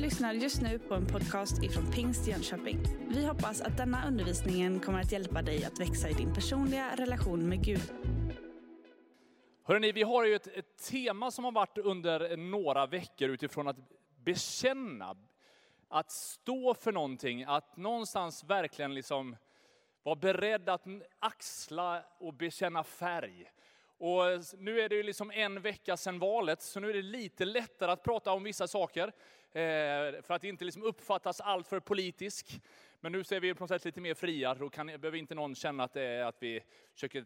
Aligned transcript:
lyssnar 0.00 0.32
just 0.32 0.62
nu 0.62 0.78
på 0.78 0.94
en 0.94 1.06
podcast 1.06 1.62
ifrån 1.62 1.92
Pingst 1.92 2.26
Jönköping. 2.26 2.78
Vi 3.08 3.26
hoppas 3.26 3.60
att 3.60 3.76
denna 3.76 4.06
undervisning 4.08 4.80
kommer 4.80 5.00
att 5.00 5.12
hjälpa 5.12 5.42
dig 5.42 5.64
att 5.64 5.80
växa 5.80 6.08
i 6.08 6.12
din 6.12 6.34
personliga 6.34 6.96
relation 6.96 7.48
med 7.48 7.64
Gud. 7.64 7.92
Hörrni, 9.64 9.92
vi 9.92 10.02
har 10.02 10.24
ju 10.24 10.34
ett, 10.34 10.46
ett 10.46 10.76
tema 10.90 11.30
som 11.30 11.44
har 11.44 11.52
varit 11.52 11.78
under 11.78 12.36
några 12.36 12.86
veckor 12.86 13.28
utifrån 13.28 13.68
att 13.68 13.76
bekänna, 14.24 15.16
att 15.88 16.10
stå 16.10 16.74
för 16.74 16.92
någonting, 16.92 17.44
att 17.44 17.76
någonstans 17.76 18.44
verkligen 18.44 18.94
liksom 18.94 19.36
vara 20.02 20.16
beredd 20.16 20.68
att 20.68 20.86
axla 21.18 22.04
och 22.18 22.34
bekänna 22.34 22.84
färg. 22.84 23.50
Och 24.00 24.24
nu 24.58 24.80
är 24.80 24.88
det 24.88 24.94
ju 24.94 25.02
liksom 25.02 25.30
en 25.30 25.60
vecka 25.60 25.96
sedan 25.96 26.18
valet, 26.18 26.62
så 26.62 26.80
nu 26.80 26.90
är 26.90 26.94
det 26.94 27.02
lite 27.02 27.44
lättare 27.44 27.90
att 27.90 28.02
prata 28.02 28.32
om 28.32 28.42
vissa 28.42 28.68
saker. 28.68 29.12
Eh, 29.52 30.22
för 30.22 30.30
att 30.30 30.44
inte 30.44 30.64
liksom 30.64 30.82
uppfattas 30.82 31.40
alltför 31.40 31.80
politisk. 31.80 32.60
Men 33.00 33.12
nu 33.12 33.24
ser 33.24 33.40
vi 33.40 33.54
på 33.54 33.62
något 33.62 33.68
sätt 33.68 33.84
lite 33.84 34.00
mer 34.00 34.14
fria, 34.14 34.54
då 34.54 34.70
kan, 34.70 34.86
behöver 34.86 35.14
inte 35.14 35.34
någon 35.34 35.54
känna 35.54 35.84
att, 35.84 35.92
det 35.92 36.02
är 36.02 36.24
att 36.24 36.36
vi 36.38 36.60
försöker 36.94 37.24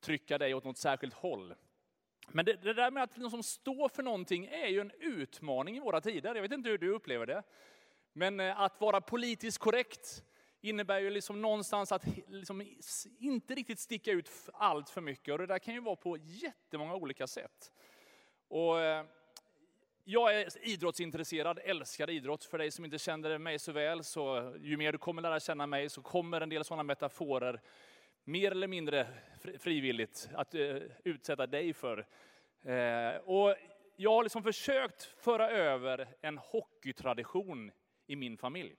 trycka 0.00 0.38
dig 0.38 0.54
åt 0.54 0.64
något 0.64 0.78
särskilt 0.78 1.14
håll. 1.14 1.54
Men 2.28 2.44
det, 2.44 2.52
det 2.62 2.74
där 2.74 2.90
med 2.90 3.02
att 3.02 3.18
liksom 3.18 3.42
stå 3.42 3.88
för 3.88 4.02
någonting 4.02 4.46
är 4.46 4.68
ju 4.68 4.80
en 4.80 4.92
utmaning 5.00 5.76
i 5.76 5.80
våra 5.80 6.00
tider. 6.00 6.34
Jag 6.34 6.42
vet 6.42 6.52
inte 6.52 6.70
hur 6.70 6.78
du 6.78 6.90
upplever 6.90 7.26
det. 7.26 7.42
Men 8.12 8.40
eh, 8.40 8.60
att 8.60 8.80
vara 8.80 9.00
politiskt 9.00 9.58
korrekt 9.58 10.24
innebär 10.64 11.00
ju 11.00 11.10
liksom 11.10 11.42
någonstans 11.42 11.92
att 11.92 12.04
liksom 12.28 12.62
inte 13.18 13.54
riktigt 13.54 13.78
sticka 13.78 14.10
ut 14.10 14.30
allt 14.52 14.90
för 14.90 15.00
mycket. 15.00 15.32
Och 15.32 15.38
det 15.38 15.46
där 15.46 15.58
kan 15.58 15.74
ju 15.74 15.80
vara 15.80 15.96
på 15.96 16.16
jättemånga 16.16 16.94
olika 16.94 17.26
sätt. 17.26 17.72
Och 18.48 18.80
eh, 18.80 19.04
jag 20.04 20.40
är 20.40 20.68
idrottsintresserad, 20.68 21.58
älskar 21.64 22.10
idrott. 22.10 22.44
För 22.44 22.58
dig 22.58 22.70
som 22.70 22.84
inte 22.84 22.98
känner 22.98 23.38
mig 23.38 23.58
så 23.58 23.72
väl, 23.72 24.04
så 24.04 24.54
ju 24.60 24.76
mer 24.76 24.92
du 24.92 24.98
kommer 24.98 25.22
lära 25.22 25.40
känna 25.40 25.66
mig, 25.66 25.88
så 25.88 26.02
kommer 26.02 26.40
en 26.40 26.48
del 26.48 26.64
sådana 26.64 26.82
metaforer 26.82 27.60
mer 28.24 28.50
eller 28.50 28.66
mindre 28.66 29.06
frivilligt 29.58 30.28
att 30.34 30.54
eh, 30.54 30.76
utsätta 31.04 31.46
dig 31.46 31.72
för. 31.72 32.06
Eh, 32.62 33.16
och 33.16 33.54
jag 33.96 34.10
har 34.10 34.22
liksom 34.22 34.42
försökt 34.42 35.02
föra 35.02 35.50
över 35.50 36.08
en 36.20 36.38
hockeytradition 36.38 37.72
i 38.06 38.16
min 38.16 38.38
familj. 38.38 38.76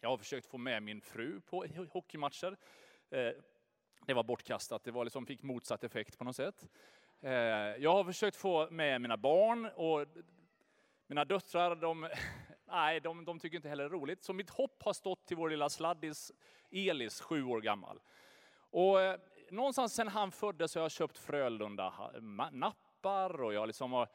Jag 0.00 0.08
har 0.08 0.16
försökt 0.16 0.46
få 0.46 0.58
med 0.58 0.82
min 0.82 1.00
fru 1.00 1.40
på 1.40 1.66
hockeymatcher. 1.92 2.56
Eh, 3.10 3.30
det 4.06 4.14
var 4.14 4.22
bortkastat, 4.22 4.84
det 4.84 4.90
var 4.90 5.04
liksom, 5.04 5.26
fick 5.26 5.42
motsatt 5.42 5.84
effekt 5.84 6.18
på 6.18 6.24
något 6.24 6.36
sätt. 6.36 6.68
Eh, 7.20 7.32
jag 7.78 7.92
har 7.92 8.04
försökt 8.04 8.36
få 8.36 8.70
med 8.70 9.00
mina 9.00 9.16
barn 9.16 9.66
och 9.66 10.06
mina 11.06 11.24
döttrar, 11.24 11.76
de, 11.76 12.08
nej, 12.64 13.00
de, 13.00 13.24
de 13.24 13.38
tycker 13.38 13.56
inte 13.56 13.68
heller 13.68 13.84
det 13.84 13.88
är 13.88 14.00
roligt. 14.00 14.22
Så 14.22 14.32
mitt 14.32 14.50
hopp 14.50 14.82
har 14.82 14.92
stått 14.92 15.26
till 15.26 15.36
vår 15.36 15.50
lilla 15.50 15.68
sladdis 15.68 16.32
Elis, 16.70 17.20
sju 17.20 17.44
år 17.44 17.60
gammal. 17.60 18.00
Och 18.70 19.00
eh, 19.00 19.18
någonstans 19.50 19.94
sedan 19.94 20.08
han 20.08 20.32
föddes 20.32 20.74
har 20.74 20.82
jag 20.82 20.90
köpt 20.90 21.18
Frölunda 21.18 22.10
nappar 22.52 23.42
och 23.42 23.54
jag 23.54 23.66
liksom 23.66 23.92
har 23.92 24.08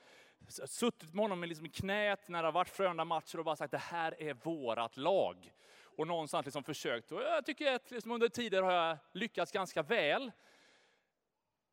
suttit 0.47 1.13
med 1.13 1.23
honom 1.23 1.43
liksom 1.43 1.65
i 1.65 1.69
knät 1.69 2.27
när 2.27 2.41
det 2.41 2.47
har 2.47 2.53
varit 2.53 2.69
Frölunda-matcher 2.69 3.37
och 3.37 3.45
bara 3.45 3.55
sagt 3.55 3.71
det 3.71 3.77
här 3.77 4.21
är 4.21 4.33
vårat 4.33 4.97
lag. 4.97 5.53
Och 5.97 6.07
någonstans 6.07 6.45
liksom 6.45 6.63
försökt. 6.63 7.11
Och 7.11 7.21
jag 7.21 7.45
tycker 7.45 7.71
att 7.71 7.91
liksom 7.91 8.11
under 8.11 8.29
tider 8.29 8.61
har 8.61 8.71
jag 8.71 8.97
lyckats 9.11 9.51
ganska 9.51 9.83
väl. 9.83 10.31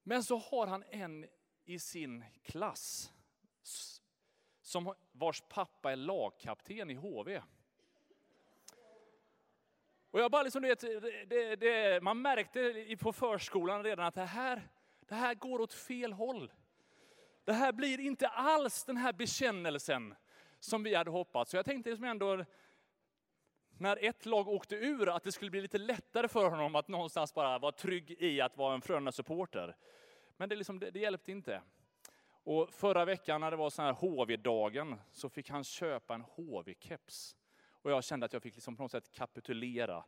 Men 0.03 0.25
så 0.25 0.37
har 0.37 0.67
han 0.67 0.85
en 0.91 1.27
i 1.65 1.79
sin 1.79 2.25
klass 2.43 3.13
som 4.63 4.95
vars 5.13 5.43
pappa 5.49 5.93
är 5.93 5.97
lagkapten 5.97 6.91
i 6.91 6.95
HV. 6.95 7.43
Och 10.11 10.21
jag 10.21 10.31
bara 10.31 10.43
liksom, 10.43 10.63
vet, 10.63 10.81
det, 11.27 11.57
det, 11.57 12.03
man 12.03 12.23
märkte 12.23 12.97
på 13.01 13.13
förskolan 13.13 13.85
redan 13.85 14.07
att 14.07 14.15
det 14.15 14.25
här, 14.25 14.69
det 15.01 15.15
här 15.15 15.35
går 15.35 15.61
åt 15.61 15.73
fel 15.73 16.13
håll. 16.13 16.53
Det 17.45 17.53
här 17.53 17.73
blir 17.73 18.01
inte 18.01 18.29
alls 18.29 18.85
den 18.85 18.97
här 18.97 19.13
bekännelsen 19.13 20.15
som 20.61 20.83
vi 20.83 20.95
hade 20.95 21.11
hoppats. 21.11 21.51
Så 21.51 21.57
jag 21.57 21.65
tänkte 21.65 21.91
liksom 21.91 22.05
ändå, 22.05 22.45
när 23.79 24.05
ett 24.05 24.27
lag 24.27 24.49
åkte 24.49 24.77
ur, 24.77 25.17
att 25.17 25.23
det 25.23 25.33
skulle 25.33 25.51
bli 25.51 25.61
lite 25.61 25.79
lättare 25.79 26.29
för 26.29 26.51
honom 26.51 26.75
att 26.75 26.89
någonstans 26.89 27.35
bara 27.35 27.59
vara 27.59 27.73
trygg 27.73 28.11
i 28.11 28.41
att 28.41 28.57
vara 28.57 28.75
en 28.75 28.83
Frölunda-supporter. 28.83 29.77
Men 30.37 30.49
det, 30.49 30.57
liksom, 30.57 30.79
det, 30.79 30.91
det 30.91 30.99
hjälpte 30.99 31.33
inte. 31.33 31.63
Och 32.43 32.71
förra 32.71 33.05
veckan 33.05 33.41
när 33.41 33.51
det 33.51 33.57
var 33.57 33.71
sån 33.71 33.85
här 33.85 33.93
HV-dagen 33.93 34.97
så 35.13 35.29
fick 35.29 35.51
han 35.51 35.65
köpa 35.65 36.15
en 36.15 36.23
HV-keps. 36.23 37.37
Och 37.83 37.91
jag 37.91 38.05
kände 38.05 38.27
att 38.27 38.33
jag 38.33 38.43
fick 38.43 38.55
liksom 38.55 38.77
på 38.77 38.83
något 38.83 38.91
sätt 38.91 39.13
kapitulera. 39.13 40.05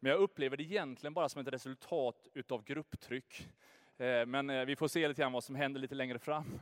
Men 0.00 0.10
jag 0.12 0.20
upplever 0.20 0.56
det 0.56 0.62
egentligen 0.62 1.14
bara 1.14 1.28
som 1.28 1.42
ett 1.42 1.52
resultat 1.52 2.28
utav 2.34 2.64
grupptryck. 2.64 3.48
Eh, 3.98 4.26
men 4.26 4.50
eh, 4.50 4.64
vi 4.64 4.76
får 4.76 4.88
se 4.88 5.08
lite 5.08 5.22
grann 5.22 5.32
vad 5.32 5.44
som 5.44 5.54
händer 5.54 5.80
lite 5.80 5.94
längre 5.94 6.18
fram. 6.18 6.60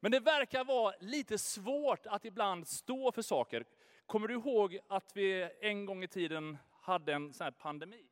Men 0.00 0.12
det 0.12 0.20
verkar 0.20 0.64
vara 0.64 0.94
lite 1.00 1.38
svårt 1.38 2.06
att 2.06 2.24
ibland 2.24 2.68
stå 2.68 3.12
för 3.12 3.22
saker. 3.22 3.64
Kommer 4.06 4.28
du 4.28 4.34
ihåg 4.34 4.78
att 4.88 5.16
vi 5.16 5.50
en 5.60 5.86
gång 5.86 6.04
i 6.04 6.08
tiden 6.08 6.58
hade 6.80 7.12
en 7.12 7.32
sån 7.32 7.44
här 7.44 7.50
pandemi? 7.50 8.06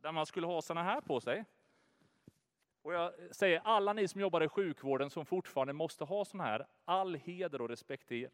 Där 0.00 0.12
man 0.12 0.26
skulle 0.26 0.46
ha 0.46 0.62
såna 0.62 0.82
här 0.82 1.00
på 1.00 1.20
sig. 1.20 1.44
Och 2.82 2.94
jag 2.94 3.12
säger 3.30 3.60
alla 3.64 3.92
ni 3.92 4.08
som 4.08 4.20
jobbar 4.20 4.40
i 4.40 4.48
sjukvården 4.48 5.10
som 5.10 5.26
fortfarande 5.26 5.72
måste 5.72 6.04
ha 6.04 6.24
såna 6.24 6.44
här, 6.44 6.66
all 6.84 7.14
heder 7.14 7.60
och 7.60 7.68
respekt 7.68 8.08
till 8.08 8.28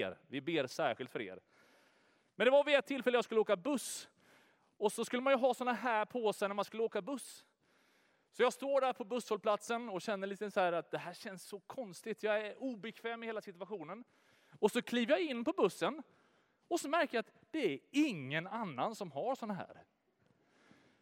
er. 0.00 0.18
Vi 0.28 0.40
ber 0.40 0.66
särskilt 0.66 1.10
för 1.10 1.22
er. 1.22 1.40
Men 2.34 2.44
det 2.44 2.50
var 2.50 2.64
vid 2.64 2.74
ett 2.74 2.86
tillfälle 2.86 3.16
jag 3.16 3.24
skulle 3.24 3.40
åka 3.40 3.56
buss. 3.56 4.08
Och 4.76 4.92
så 4.92 5.04
skulle 5.04 5.22
man 5.22 5.32
ju 5.32 5.38
ha 5.38 5.54
såna 5.54 5.72
här 5.72 6.04
på 6.04 6.32
sig 6.32 6.48
när 6.48 6.54
man 6.54 6.64
skulle 6.64 6.82
åka 6.82 7.02
buss. 7.02 7.44
Så 8.32 8.42
jag 8.42 8.52
står 8.52 8.80
där 8.80 8.92
på 8.92 9.04
busshållplatsen 9.04 9.88
och 9.88 10.02
känner 10.02 10.26
lite 10.26 10.50
så 10.50 10.60
här 10.60 10.72
att 10.72 10.90
det 10.90 10.98
här 10.98 11.14
känns 11.14 11.42
så 11.42 11.60
konstigt. 11.60 12.22
Jag 12.22 12.46
är 12.46 12.62
obekväm 12.62 13.22
i 13.22 13.26
hela 13.26 13.40
situationen. 13.40 14.04
Och 14.58 14.70
så 14.70 14.82
kliver 14.82 15.12
jag 15.12 15.22
in 15.22 15.44
på 15.44 15.52
bussen 15.52 16.02
och 16.68 16.80
så 16.80 16.88
märker 16.88 17.16
jag 17.16 17.22
att 17.22 17.32
det 17.50 17.74
är 17.74 17.78
ingen 17.90 18.46
annan 18.46 18.94
som 18.94 19.12
har 19.12 19.34
såna 19.34 19.54
här. 19.54 19.84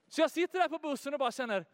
Så 0.09 0.21
jag 0.21 0.31
sitter 0.31 0.59
där 0.59 0.69
på 0.69 0.79
bussen 0.79 1.13
och 1.15 1.19
bara 1.19 1.33
känner, 1.33 1.67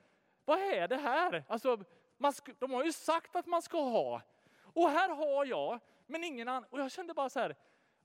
vad 0.44 0.59
är 0.59 0.88
det 0.88 0.97
här? 0.97 1.44
Alltså, 1.48 1.84
man, 2.16 2.32
de 2.59 2.70
har 2.70 2.84
ju 2.84 2.92
sagt 2.92 3.36
att 3.36 3.47
man 3.47 3.62
ska 3.62 3.80
ha. 3.80 4.22
Och 4.60 4.91
här 4.91 5.09
har 5.09 5.44
jag 5.44 5.80
men 6.06 6.25
ingen 6.25 6.48
annan. 6.48 6.65
Och 6.70 6.80
jag 6.80 6.92
kände 6.92 7.15
bara 7.15 7.30
så 7.30 7.41
här, 7.41 7.56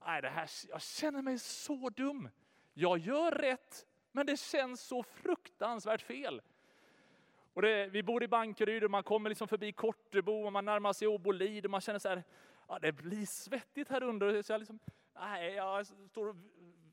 nej 0.06 0.22
det 0.22 0.30
här, 0.30 0.50
jag 0.70 0.82
känner 0.82 1.22
mig 1.22 1.40
så 1.40 1.90
dum. 1.90 2.30
Jag 2.74 2.98
gör 2.98 3.32
rätt, 3.32 3.86
men 4.12 4.26
det 4.26 4.40
känns 4.40 4.82
så 4.82 5.04
fruktansvärt 5.04 6.02
fel. 6.02 6.42
Och 7.54 7.62
det, 7.62 7.88
vi 7.88 8.04
bor 8.04 8.24
i 8.24 8.28
Bankeryd 8.28 8.84
och 8.84 8.92
man 8.92 9.04
kommer 9.04 9.30
liksom 9.30 9.48
förbi 9.48 9.72
Kortebo 9.72 10.46
och 10.46 10.54
man 10.54 10.66
närmar 10.66 10.94
sig 10.94 11.08
Åbolid 11.08 11.66
och 11.66 11.72
man 11.72 11.82
känner 11.82 12.00
så 12.00 12.10
här, 12.10 12.24
ja, 12.68 12.80
det 12.80 12.92
blir 12.92 13.26
svettigt 13.26 13.90
här 13.90 14.04
under. 14.04 14.42
Så 14.42 14.54
jag, 14.54 14.60
liksom, 14.60 14.80
nej, 15.20 15.54
jag 15.54 15.86
står 15.86 16.28
och 16.28 16.36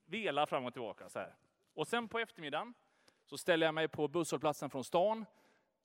velar 0.06 0.46
fram 0.46 0.64
och 0.64 0.72
tillbaka. 0.72 1.08
Så 1.08 1.18
här. 1.18 1.34
Och 1.74 1.88
sen 1.88 2.08
på 2.08 2.18
eftermiddagen 2.18 2.74
så 3.24 3.38
ställer 3.38 3.66
jag 3.66 3.74
mig 3.74 3.88
på 3.88 4.08
busshållplatsen 4.08 4.70
från 4.70 4.84
stan 4.84 5.24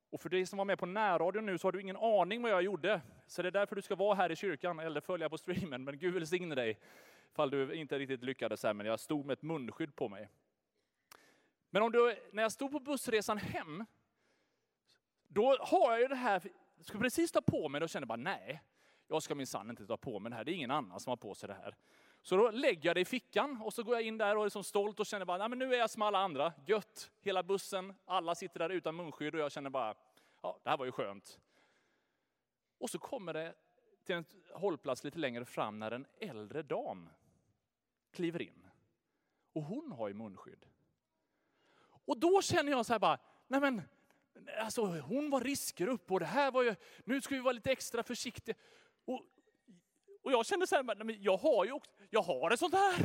och 0.09 0.21
för 0.21 0.29
dig 0.29 0.45
som 0.45 0.57
var 0.57 0.65
med 0.65 0.79
på 0.79 0.85
närradion 0.85 1.45
nu 1.45 1.57
så 1.57 1.67
har 1.67 1.71
du 1.71 1.81
ingen 1.81 1.97
aning 1.97 2.41
vad 2.41 2.51
jag 2.51 2.61
gjorde. 2.61 3.01
Så 3.27 3.41
det 3.41 3.49
är 3.49 3.51
därför 3.51 3.75
du 3.75 3.81
ska 3.81 3.95
vara 3.95 4.15
här 4.15 4.31
i 4.31 4.35
kyrkan 4.35 4.79
eller 4.79 5.01
följa 5.01 5.29
på 5.29 5.37
streamen. 5.37 5.83
Men 5.83 5.99
Gud 5.99 6.13
välsigne 6.13 6.55
dig 6.55 6.79
ifall 7.35 7.49
du 7.49 7.73
inte 7.73 7.99
riktigt 7.99 8.23
lyckades 8.23 8.63
här, 8.63 8.73
men 8.73 8.85
jag 8.85 8.99
stod 8.99 9.25
med 9.25 9.33
ett 9.33 9.41
munskydd 9.41 9.95
på 9.95 10.09
mig. 10.09 10.29
Men 11.69 11.81
om 11.81 11.91
du, 11.91 12.15
när 12.31 12.43
jag 12.43 12.51
stod 12.51 12.71
på 12.71 12.79
bussresan 12.79 13.37
hem, 13.37 13.85
då 15.27 15.57
har 15.59 15.91
jag 15.91 16.01
ju 16.01 16.07
det 16.07 16.15
här, 16.15 16.41
jag 16.75 17.01
precis 17.01 17.31
ta 17.31 17.41
på 17.41 17.69
mig 17.69 17.79
det 17.79 17.83
och 17.83 17.89
kände 17.89 18.05
bara 18.05 18.15
nej, 18.15 18.61
jag 19.07 19.23
ska 19.23 19.35
minsann 19.35 19.69
inte 19.69 19.85
ta 19.85 19.97
på 19.97 20.19
mig 20.19 20.29
det 20.29 20.35
här, 20.35 20.43
det 20.43 20.51
är 20.51 20.53
ingen 20.53 20.71
annan 20.71 20.99
som 20.99 21.09
har 21.09 21.17
på 21.17 21.35
sig 21.35 21.47
det 21.47 21.53
här. 21.53 21.75
Så 22.21 22.35
då 22.37 22.51
lägger 22.51 22.89
jag 22.89 22.95
det 22.95 23.01
i 23.01 23.05
fickan 23.05 23.61
och 23.61 23.73
så 23.73 23.83
går 23.83 23.95
jag 23.95 24.03
in 24.03 24.17
där 24.17 24.35
och 24.35 24.41
är 24.41 24.45
liksom 24.45 24.63
stolt 24.63 24.99
och 24.99 25.05
känner 25.05 25.25
bara, 25.25 25.37
nej 25.37 25.49
men 25.49 25.59
nu 25.59 25.73
är 25.73 25.79
jag 25.79 25.89
som 25.89 26.01
alla 26.01 26.19
andra, 26.19 26.53
gött, 26.65 27.11
hela 27.21 27.43
bussen, 27.43 27.93
alla 28.05 28.35
sitter 28.35 28.59
där 28.59 28.69
utan 28.69 28.95
munskydd 28.95 29.35
och 29.35 29.41
jag 29.41 29.51
känner 29.51 29.69
bara, 29.69 29.95
ja 30.41 30.59
det 30.63 30.69
här 30.69 30.77
var 30.77 30.85
ju 30.85 30.91
skönt. 30.91 31.39
Och 32.77 32.89
så 32.89 32.99
kommer 32.99 33.33
det 33.33 33.53
till 34.05 34.15
en 34.15 34.25
hållplats 34.53 35.03
lite 35.03 35.19
längre 35.19 35.45
fram 35.45 35.79
när 35.79 35.91
en 35.91 36.05
äldre 36.19 36.61
dam 36.61 37.09
kliver 38.15 38.41
in. 38.41 38.67
Och 39.53 39.63
hon 39.63 39.91
har 39.91 40.07
ju 40.07 40.13
munskydd. 40.13 40.65
Och 42.05 42.19
då 42.19 42.41
känner 42.41 42.71
jag 42.71 42.85
så 42.85 42.93
här 42.93 42.99
bara, 42.99 43.19
nej 43.47 43.61
men, 43.61 43.81
alltså 44.59 44.85
hon 44.85 45.29
var 45.29 45.41
riskgrupp 45.41 46.11
och 46.11 46.19
det 46.19 46.25
här 46.25 46.51
var 46.51 46.63
ju, 46.63 46.75
nu 47.03 47.21
ska 47.21 47.35
vi 47.35 47.41
vara 47.41 47.53
lite 47.53 47.71
extra 47.71 48.03
försiktiga. 48.03 48.55
Och 49.05 49.21
och 50.25 50.31
jag 50.31 50.45
kände 50.45 50.67
så 50.67 50.75
här, 50.75 50.83
nej 50.83 50.97
men 51.03 51.23
jag 51.23 51.37
har 51.37 51.65
ju 51.65 51.71
också, 51.71 51.91
jag 52.09 52.21
har 52.21 52.51
ett 52.51 52.59
sånt 52.59 52.73
här. 52.73 52.95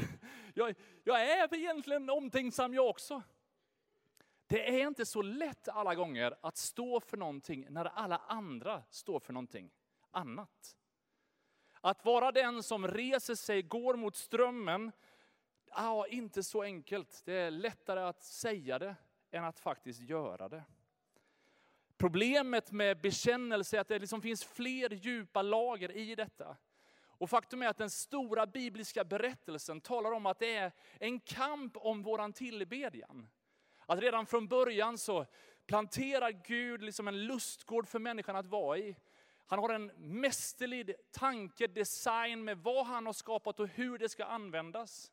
Jag, 0.55 0.75
jag 1.05 1.23
är 1.23 1.55
egentligen 1.55 2.11
omtänksam 2.11 2.75
jag 2.75 2.89
också. 2.89 3.23
Det 4.47 4.81
är 4.81 4.87
inte 4.87 5.07
så 5.07 5.23
lätt 5.23 5.69
alla 5.69 5.95
gånger 5.95 6.35
att 6.41 6.57
stå 6.57 7.01
för 7.01 7.17
någonting 7.17 7.67
när 7.71 7.85
alla 7.85 8.17
andra 8.17 8.83
står 8.91 9.21
för 9.21 9.33
någonting 9.33 9.71
annat. 10.11 10.77
Att 11.81 12.05
vara 12.05 12.33
den 12.33 12.63
som 12.63 12.89
reser 12.89 13.35
sig, 13.35 13.63
går 13.63 13.97
mot 13.97 14.17
strömmen, 14.17 14.93
ah, 15.71 16.07
inte 16.07 16.43
så 16.43 16.63
enkelt. 16.63 17.23
Det 17.25 17.33
är 17.33 17.51
lättare 17.51 18.01
att 18.01 18.23
säga 18.23 18.79
det 18.79 18.97
än 19.31 19.45
att 19.45 19.59
faktiskt 19.59 20.01
göra 20.01 20.49
det. 20.49 20.63
Problemet 21.97 22.73
med 22.73 23.01
bekännelse 23.01 23.77
är 23.77 23.81
att 23.81 23.89
det 23.89 23.99
liksom 23.99 24.23
finns 24.23 24.45
fler 24.45 24.91
djupa 24.91 25.43
lager 25.43 25.97
i 25.97 26.15
detta. 26.15 26.57
Och 27.03 27.31
faktum 27.31 27.63
är 27.63 27.69
att 27.69 27.79
den 27.79 27.91
stora 27.91 28.47
bibliska 28.47 29.05
berättelsen 29.05 29.81
talar 29.81 30.13
om 30.13 30.27
att 30.27 30.39
det 30.39 30.57
är 30.57 30.73
en 30.99 31.21
kamp 31.21 31.77
om 31.77 32.03
våran 32.03 32.33
tillbedjan. 32.33 33.29
Att 33.87 34.01
redan 34.01 34.27
från 34.27 34.49
början 34.49 34.99
så 34.99 35.27
planterar 35.67 36.31
Gud 36.31 36.83
liksom 36.83 37.09
en 37.09 37.27
lustgård 37.27 37.89
för 37.89 37.99
människan 37.99 38.37
att 38.37 38.47
vara 38.47 38.79
i. 38.79 38.97
Han 39.51 39.59
har 39.59 39.69
en 39.69 39.93
mästerlig 39.97 40.95
tanke, 41.11 41.67
design 41.67 42.45
med 42.45 42.59
vad 42.59 42.87
han 42.87 43.07
har 43.07 43.13
skapat 43.13 43.61
och 43.61 43.69
hur 43.69 43.99
det 43.99 44.09
ska 44.09 44.25
användas. 44.25 45.13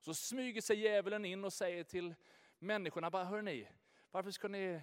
Så 0.00 0.14
smyger 0.14 0.60
sig 0.60 0.80
djävulen 0.80 1.24
in 1.24 1.44
och 1.44 1.52
säger 1.52 1.84
till 1.84 2.14
människorna, 2.58 3.10
bara 3.10 3.24
hörni, 3.24 3.68
varför 4.10 4.30
ska 4.30 4.48
ni 4.48 4.80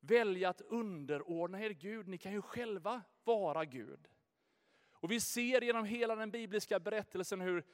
välja 0.00 0.48
att 0.48 0.60
underordna 0.60 1.60
er 1.60 1.70
Gud? 1.70 2.08
Ni 2.08 2.18
kan 2.18 2.32
ju 2.32 2.42
själva 2.42 3.02
vara 3.24 3.64
Gud. 3.64 4.08
Och 4.92 5.10
vi 5.10 5.20
ser 5.20 5.60
genom 5.60 5.84
hela 5.84 6.16
den 6.16 6.30
bibliska 6.30 6.80
berättelsen 6.80 7.40
hur 7.40 7.64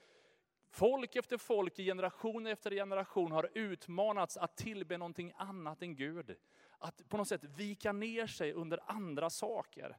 folk 0.71 1.17
efter 1.17 1.39
folk, 1.39 1.79
i 1.79 1.85
generation 1.85 2.47
efter 2.47 2.71
generation 2.71 3.33
har 3.33 3.51
utmanats 3.55 4.37
att 4.37 4.57
tillbe 4.57 4.99
någonting 4.99 5.33
annat 5.37 5.83
än 5.83 5.97
Gud. 5.97 6.37
Att 6.79 7.09
på 7.09 7.17
något 7.17 7.29
sätt 7.29 7.45
vika 7.45 7.93
ner 7.93 8.27
sig 8.27 8.53
under 8.53 8.81
andra 8.87 9.31
saker. 9.31 9.97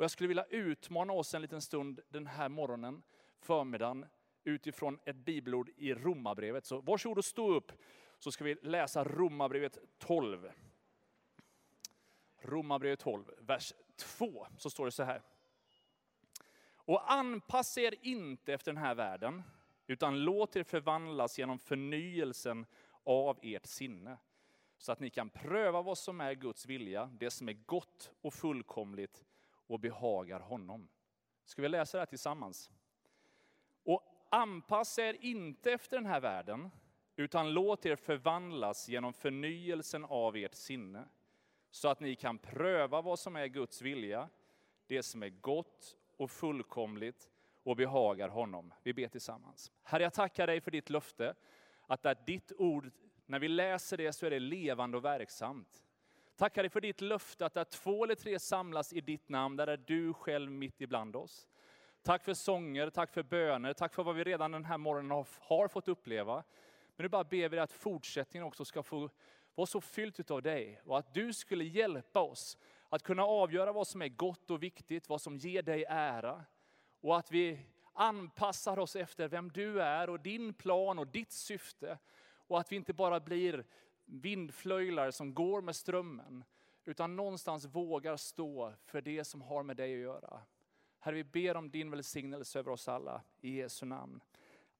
Och 0.00 0.04
jag 0.04 0.10
skulle 0.10 0.28
vilja 0.28 0.44
utmana 0.44 1.12
oss 1.12 1.34
en 1.34 1.42
liten 1.42 1.62
stund 1.62 2.00
den 2.08 2.26
här 2.26 2.48
morgonen, 2.48 3.02
förmiddagen, 3.40 4.06
utifrån 4.44 4.98
ett 5.04 5.16
bibelord 5.16 5.70
i 5.76 5.94
Romarbrevet. 5.94 6.66
Så 6.66 6.80
varsågod 6.80 7.18
och 7.18 7.24
stå 7.24 7.54
upp 7.54 7.72
så 8.18 8.32
ska 8.32 8.44
vi 8.44 8.54
läsa 8.54 9.04
Romarbrevet 9.04 9.78
12. 9.98 10.50
Romarbrevet 12.38 12.98
12, 12.98 13.24
vers 13.38 13.72
2, 13.96 14.46
så 14.58 14.70
står 14.70 14.84
det 14.84 14.92
så 14.92 15.02
här. 15.02 15.22
Och 16.74 17.12
anpassa 17.12 17.80
er 17.80 17.94
inte 18.02 18.54
efter 18.54 18.72
den 18.72 18.82
här 18.82 18.94
världen, 18.94 19.42
utan 19.86 20.24
låt 20.24 20.56
er 20.56 20.62
förvandlas 20.62 21.38
genom 21.38 21.58
förnyelsen 21.58 22.66
av 23.04 23.38
ert 23.42 23.66
sinne. 23.66 24.18
Så 24.78 24.92
att 24.92 25.00
ni 25.00 25.10
kan 25.10 25.30
pröva 25.30 25.82
vad 25.82 25.98
som 25.98 26.20
är 26.20 26.34
Guds 26.34 26.66
vilja, 26.66 27.10
det 27.18 27.30
som 27.30 27.48
är 27.48 27.52
gott 27.52 28.10
och 28.20 28.34
fullkomligt 28.34 29.24
och 29.70 29.80
behagar 29.80 30.40
honom. 30.40 30.88
Ska 31.44 31.62
vi 31.62 31.68
läsa 31.68 31.96
det 31.96 32.00
här 32.00 32.06
tillsammans? 32.06 32.70
Och 33.84 34.02
anpassa 34.30 35.02
er 35.02 35.16
inte 35.20 35.72
efter 35.72 35.96
den 35.96 36.06
här 36.06 36.20
världen, 36.20 36.70
utan 37.16 37.52
låt 37.52 37.86
er 37.86 37.96
förvandlas 37.96 38.88
genom 38.88 39.12
förnyelsen 39.12 40.04
av 40.04 40.36
ert 40.36 40.54
sinne. 40.54 41.08
Så 41.70 41.88
att 41.88 42.00
ni 42.00 42.16
kan 42.16 42.38
pröva 42.38 43.02
vad 43.02 43.18
som 43.18 43.36
är 43.36 43.46
Guds 43.46 43.82
vilja, 43.82 44.28
det 44.86 45.02
som 45.02 45.22
är 45.22 45.28
gott 45.28 45.96
och 46.16 46.30
fullkomligt 46.30 47.30
och 47.62 47.76
behagar 47.76 48.28
honom. 48.28 48.74
Vi 48.82 48.94
ber 48.94 49.08
tillsammans. 49.08 49.72
Herre, 49.82 50.02
jag 50.02 50.14
tackar 50.14 50.46
dig 50.46 50.60
för 50.60 50.70
ditt 50.70 50.90
löfte, 50.90 51.34
att 51.86 52.06
att 52.06 52.26
ditt 52.26 52.52
ord, 52.58 52.90
när 53.26 53.38
vi 53.38 53.48
läser 53.48 53.96
det 53.96 54.12
så 54.12 54.26
är 54.26 54.30
det 54.30 54.40
levande 54.40 54.96
och 54.96 55.04
verksamt. 55.04 55.84
Tackar 56.40 56.62
dig 56.62 56.70
för 56.70 56.80
ditt 56.80 57.00
löfte 57.00 57.46
att 57.46 57.54
där 57.54 57.64
två 57.64 58.04
eller 58.04 58.14
tre 58.14 58.38
samlas 58.38 58.92
i 58.92 59.00
ditt 59.00 59.28
namn, 59.28 59.56
där 59.56 59.66
är 59.66 59.76
du 59.76 60.12
själv 60.12 60.50
mitt 60.50 60.80
ibland 60.80 61.16
oss. 61.16 61.48
Tack 62.02 62.24
för 62.24 62.34
sånger, 62.34 62.90
tack 62.90 63.12
för 63.12 63.22
böner, 63.22 63.72
tack 63.72 63.94
för 63.94 64.02
vad 64.02 64.14
vi 64.14 64.24
redan 64.24 64.52
den 64.52 64.64
här 64.64 64.78
morgonen 64.78 65.10
har, 65.10 65.26
har 65.40 65.68
fått 65.68 65.88
uppleva. 65.88 66.34
Men 66.96 67.04
nu 67.04 67.08
bara 67.08 67.24
ber 67.24 67.48
vi 67.48 67.58
att 67.58 67.72
fortsättningen 67.72 68.46
också 68.46 68.64
ska 68.64 68.82
få 68.82 69.10
vara 69.54 69.66
så 69.66 69.80
fyllt 69.80 70.30
av 70.30 70.42
dig 70.42 70.80
och 70.84 70.98
att 70.98 71.14
du 71.14 71.32
skulle 71.32 71.64
hjälpa 71.64 72.20
oss 72.20 72.58
att 72.88 73.02
kunna 73.02 73.24
avgöra 73.24 73.72
vad 73.72 73.86
som 73.86 74.02
är 74.02 74.08
gott 74.08 74.50
och 74.50 74.62
viktigt, 74.62 75.08
vad 75.08 75.20
som 75.20 75.36
ger 75.36 75.62
dig 75.62 75.84
ära. 75.88 76.44
Och 77.00 77.16
att 77.16 77.32
vi 77.32 77.60
anpassar 77.92 78.78
oss 78.78 78.96
efter 78.96 79.28
vem 79.28 79.50
du 79.50 79.82
är 79.82 80.10
och 80.10 80.20
din 80.20 80.54
plan 80.54 80.98
och 80.98 81.06
ditt 81.06 81.32
syfte. 81.32 81.98
Och 82.46 82.60
att 82.60 82.72
vi 82.72 82.76
inte 82.76 82.92
bara 82.92 83.20
blir 83.20 83.64
vindflöjlar 84.10 85.10
som 85.10 85.34
går 85.34 85.62
med 85.62 85.76
strömmen, 85.76 86.44
utan 86.84 87.16
någonstans 87.16 87.64
vågar 87.64 88.16
stå 88.16 88.74
för 88.84 89.00
det 89.00 89.24
som 89.24 89.42
har 89.42 89.62
med 89.62 89.76
dig 89.76 89.94
att 89.94 90.00
göra. 90.00 90.40
Herre, 90.98 91.16
vi 91.16 91.24
ber 91.24 91.56
om 91.56 91.70
din 91.70 91.90
välsignelse 91.90 92.58
över 92.58 92.70
oss 92.70 92.88
alla. 92.88 93.22
I 93.40 93.50
Jesu 93.50 93.86
namn. 93.86 94.20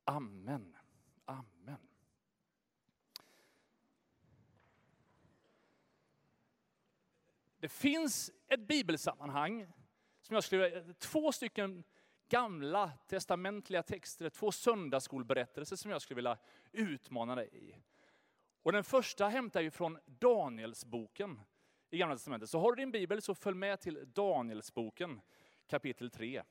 Amen. 0.05 0.77
Amen. 1.25 1.77
Det 7.59 7.69
finns 7.69 8.31
ett 8.49 8.61
bibelsammanhang, 8.61 9.67
som 10.21 10.35
jag 10.35 10.45
skulle, 10.45 10.95
två 10.99 11.33
stycken 11.33 11.85
gamla 12.29 12.93
testamentliga 13.07 13.83
texter, 13.83 14.31
två 14.31 14.53
söndagsskolberättelser 14.53 15.77
som 15.77 15.91
jag 15.91 16.03
skulle 16.03 16.17
vilja 16.17 16.39
utmana 16.73 17.35
dig 17.35 17.49
i. 17.53 17.75
Och 18.63 18.73
den 18.73 18.85
första 18.85 19.29
hämtar 19.29 19.63
vi 19.63 19.71
från 19.71 19.99
Danielsboken 20.07 21.41
i 21.91 21.99
Gamla 21.99 22.15
Testamentet. 22.17 22.51
Så 22.51 22.59
har 22.59 22.73
du 22.73 22.83
din 22.83 22.91
bibel 22.91 23.23
så 23.23 23.35
följ 23.35 23.57
med 23.57 23.81
till 23.81 24.13
Danielsboken 24.13 25.21
kapitel 25.67 26.11
3. 26.11 26.43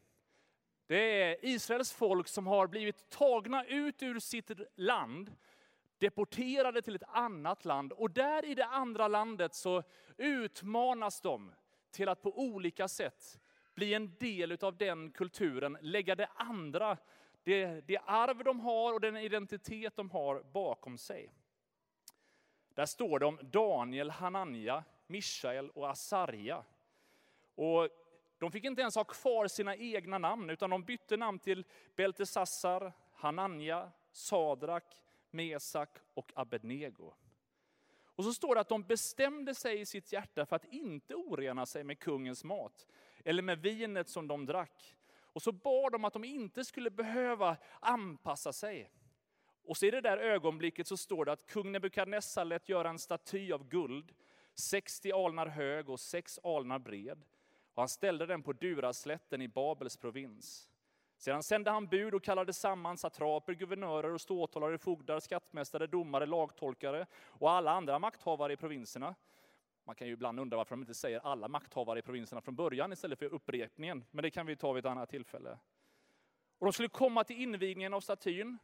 Det 0.88 1.24
är 1.24 1.46
Israels 1.46 1.92
folk 1.92 2.28
som 2.28 2.48
har 2.48 2.68
blivit 2.68 3.10
tagna 3.10 3.66
ut 3.66 4.04
ur 4.04 4.20
sitt 4.20 4.52
land, 4.76 5.36
deporterade 5.98 6.82
till 6.82 6.96
ett 6.96 7.04
annat 7.08 7.66
land. 7.66 7.94
Och 7.94 8.12
där 8.12 8.46
i 8.46 8.56
det 8.56 8.66
andra 8.66 9.08
landet 9.08 9.56
så 9.56 9.84
utmanas 10.18 11.22
de 11.22 11.52
till 11.92 12.10
att 12.10 12.22
på 12.22 12.40
olika 12.40 12.88
sätt 12.88 13.40
bli 13.76 13.94
en 13.94 14.16
del 14.20 14.58
av 14.62 14.78
den 14.78 15.12
kulturen, 15.12 15.78
lägga 15.82 16.16
det 16.16 16.30
andra, 16.36 16.98
det, 17.44 17.88
det 17.88 17.98
arv 17.98 18.44
de 18.44 18.60
har 18.60 18.94
och 18.94 19.02
den 19.02 19.18
identitet 19.18 19.96
de 19.96 20.12
har 20.12 20.44
bakom 20.44 20.98
sig. 20.98 21.32
Där 22.80 22.86
står 22.86 23.20
det 23.20 23.26
om 23.26 23.40
Daniel, 23.42 24.10
Hananja, 24.10 24.84
Mishael 25.08 25.70
och 25.70 25.90
Asarja. 25.90 26.64
Och 27.56 27.90
de 28.38 28.52
fick 28.52 28.64
inte 28.64 28.82
ens 28.82 28.96
ha 28.96 29.04
kvar 29.04 29.48
sina 29.48 29.76
egna 29.76 30.18
namn, 30.18 30.50
utan 30.50 30.70
de 30.70 30.84
bytte 30.84 31.18
namn 31.18 31.40
till 31.40 31.66
Beltesassar, 31.96 32.94
Hananja, 33.14 33.92
Sadrak, 34.12 35.02
Mesak 35.32 35.90
och 36.14 36.32
Abednego. 36.36 37.14
Och 38.04 38.24
så 38.24 38.34
står 38.34 38.56
det 38.56 38.62
att 38.62 38.70
de 38.70 38.84
bestämde 38.84 39.56
sig 39.56 39.80
i 39.80 39.86
sitt 39.86 40.14
hjärta 40.14 40.46
för 40.46 40.56
att 40.56 40.66
inte 40.66 41.16
orena 41.16 41.66
sig 41.66 41.84
med 41.84 42.00
kungens 42.00 42.44
mat, 42.44 42.88
eller 43.26 43.42
med 43.42 43.60
vinet 43.60 44.10
som 44.10 44.28
de 44.28 44.46
drack. 44.46 44.98
Och 45.22 45.42
så 45.42 45.52
bad 45.52 45.92
de 45.92 46.06
att 46.06 46.14
de 46.14 46.24
inte 46.24 46.66
skulle 46.66 46.90
behöva 46.90 47.58
anpassa 47.80 48.54
sig. 48.54 48.92
Och 49.70 49.78
så 49.78 49.86
i 49.86 49.92
det 49.92 50.02
där 50.02 50.18
ögonblicket 50.18 50.88
så 50.88 50.98
står 50.98 51.26
det 51.26 51.32
att 51.32 51.46
kung 51.46 51.72
Nebukadnessar 51.72 52.46
lät 52.46 52.70
göra 52.70 52.90
en 52.90 53.00
staty 53.00 53.52
av 53.52 53.68
guld, 53.68 54.12
60 54.54 55.12
alnar 55.12 55.48
hög 55.48 55.90
och 55.90 56.00
6 56.00 56.40
alnar 56.44 56.80
bred. 56.80 57.24
Och 57.74 57.82
han 57.82 57.90
ställde 57.90 58.26
den 58.26 58.44
på 58.44 58.54
Duraslätten 58.54 59.42
i 59.42 59.48
Babels 59.48 59.98
provins. 59.98 60.70
Sedan 61.18 61.44
sände 61.44 61.72
han 61.72 61.88
bud 61.88 62.14
och 62.14 62.24
kallade 62.24 62.54
samman 62.54 62.98
satraper, 62.98 63.54
guvernörer 63.54 64.14
och 64.14 64.22
ståthållare, 64.22 64.78
fogdar, 64.78 65.20
skattmästare, 65.20 65.88
domare, 65.88 66.26
lagtolkare 66.26 67.06
och 67.26 67.52
alla 67.52 67.72
andra 67.72 68.00
makthavare 68.00 68.54
i 68.54 68.58
provinserna. 68.58 69.16
Man 69.84 69.96
kan 69.96 70.08
ju 70.08 70.14
ibland 70.14 70.40
undra 70.40 70.58
varför 70.58 70.76
de 70.76 70.82
inte 70.82 70.94
säger 70.94 71.20
alla 71.20 71.48
makthavare 71.48 72.00
i 72.00 72.02
provinserna 72.02 72.42
från 72.42 72.56
början 72.56 72.94
istället 72.94 73.20
för 73.20 73.26
upprepningen, 73.26 74.06
men 74.12 74.24
det 74.24 74.32
kan 74.32 74.46
vi 74.46 74.56
ta 74.56 74.74
vid 74.74 74.86
ett 74.86 74.92
annat 74.92 75.10
tillfälle. 75.10 75.60
Och 76.60 76.66
de 76.66 76.74
skulle 76.74 76.90
komma 76.90 77.24
till 77.24 77.42
invigningen 77.42 77.94
av 77.94 78.02
statyn. 78.02 78.58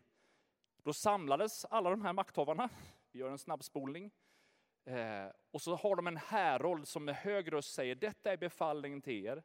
Då 0.85 0.93
samlades 0.93 1.65
alla 1.65 1.89
de 1.89 2.01
här 2.01 2.13
makthavarna. 2.13 2.69
Vi 3.11 3.19
gör 3.19 3.29
en 3.29 3.37
snabbspolning. 3.37 4.11
Eh, 4.83 5.27
och 5.51 5.61
så 5.61 5.75
har 5.75 5.95
de 5.95 6.07
en 6.07 6.17
härold 6.17 6.87
som 6.87 7.05
med 7.05 7.15
hög 7.15 7.53
röst 7.53 7.73
säger, 7.73 7.95
detta 7.95 8.31
är 8.31 8.37
befallningen 8.37 9.01
till 9.01 9.25
er. 9.25 9.43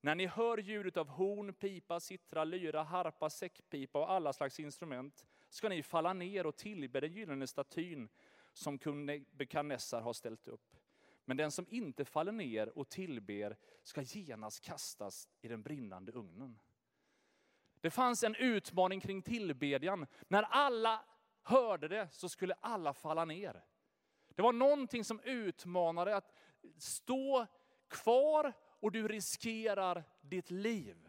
När 0.00 0.14
ni 0.14 0.26
hör 0.26 0.58
ljudet 0.58 0.96
av 0.96 1.08
horn, 1.08 1.54
pipa, 1.54 2.00
sittra, 2.00 2.44
lyra, 2.44 2.82
harpa, 2.82 3.30
säckpipa 3.30 3.98
och 3.98 4.10
alla 4.10 4.32
slags 4.32 4.60
instrument 4.60 5.26
ska 5.48 5.68
ni 5.68 5.82
falla 5.82 6.12
ner 6.12 6.46
och 6.46 6.56
tillbe 6.56 7.00
den 7.00 7.12
gyllene 7.12 7.46
statyn 7.46 8.08
som 8.52 8.78
kung 8.78 9.06
Nebukadnessar 9.06 10.00
har 10.00 10.12
ställt 10.12 10.48
upp. 10.48 10.76
Men 11.24 11.36
den 11.36 11.50
som 11.50 11.66
inte 11.68 12.04
faller 12.04 12.32
ner 12.32 12.78
och 12.78 12.88
tillber 12.88 13.56
ska 13.82 14.02
genast 14.02 14.64
kastas 14.64 15.28
i 15.40 15.48
den 15.48 15.62
brinnande 15.62 16.12
ugnen. 16.12 16.58
Det 17.80 17.90
fanns 17.90 18.22
en 18.22 18.34
utmaning 18.34 19.00
kring 19.00 19.22
tillbedjan. 19.22 20.06
När 20.28 20.42
alla 20.42 21.00
hörde 21.42 21.88
det 21.88 22.08
så 22.12 22.28
skulle 22.28 22.54
alla 22.60 22.92
falla 22.92 23.24
ner. 23.24 23.64
Det 24.28 24.42
var 24.42 24.52
någonting 24.52 25.04
som 25.04 25.20
utmanade 25.20 26.16
att 26.16 26.34
stå 26.78 27.46
kvar 27.88 28.52
och 28.80 28.92
du 28.92 29.08
riskerar 29.08 30.04
ditt 30.20 30.50
liv. 30.50 31.08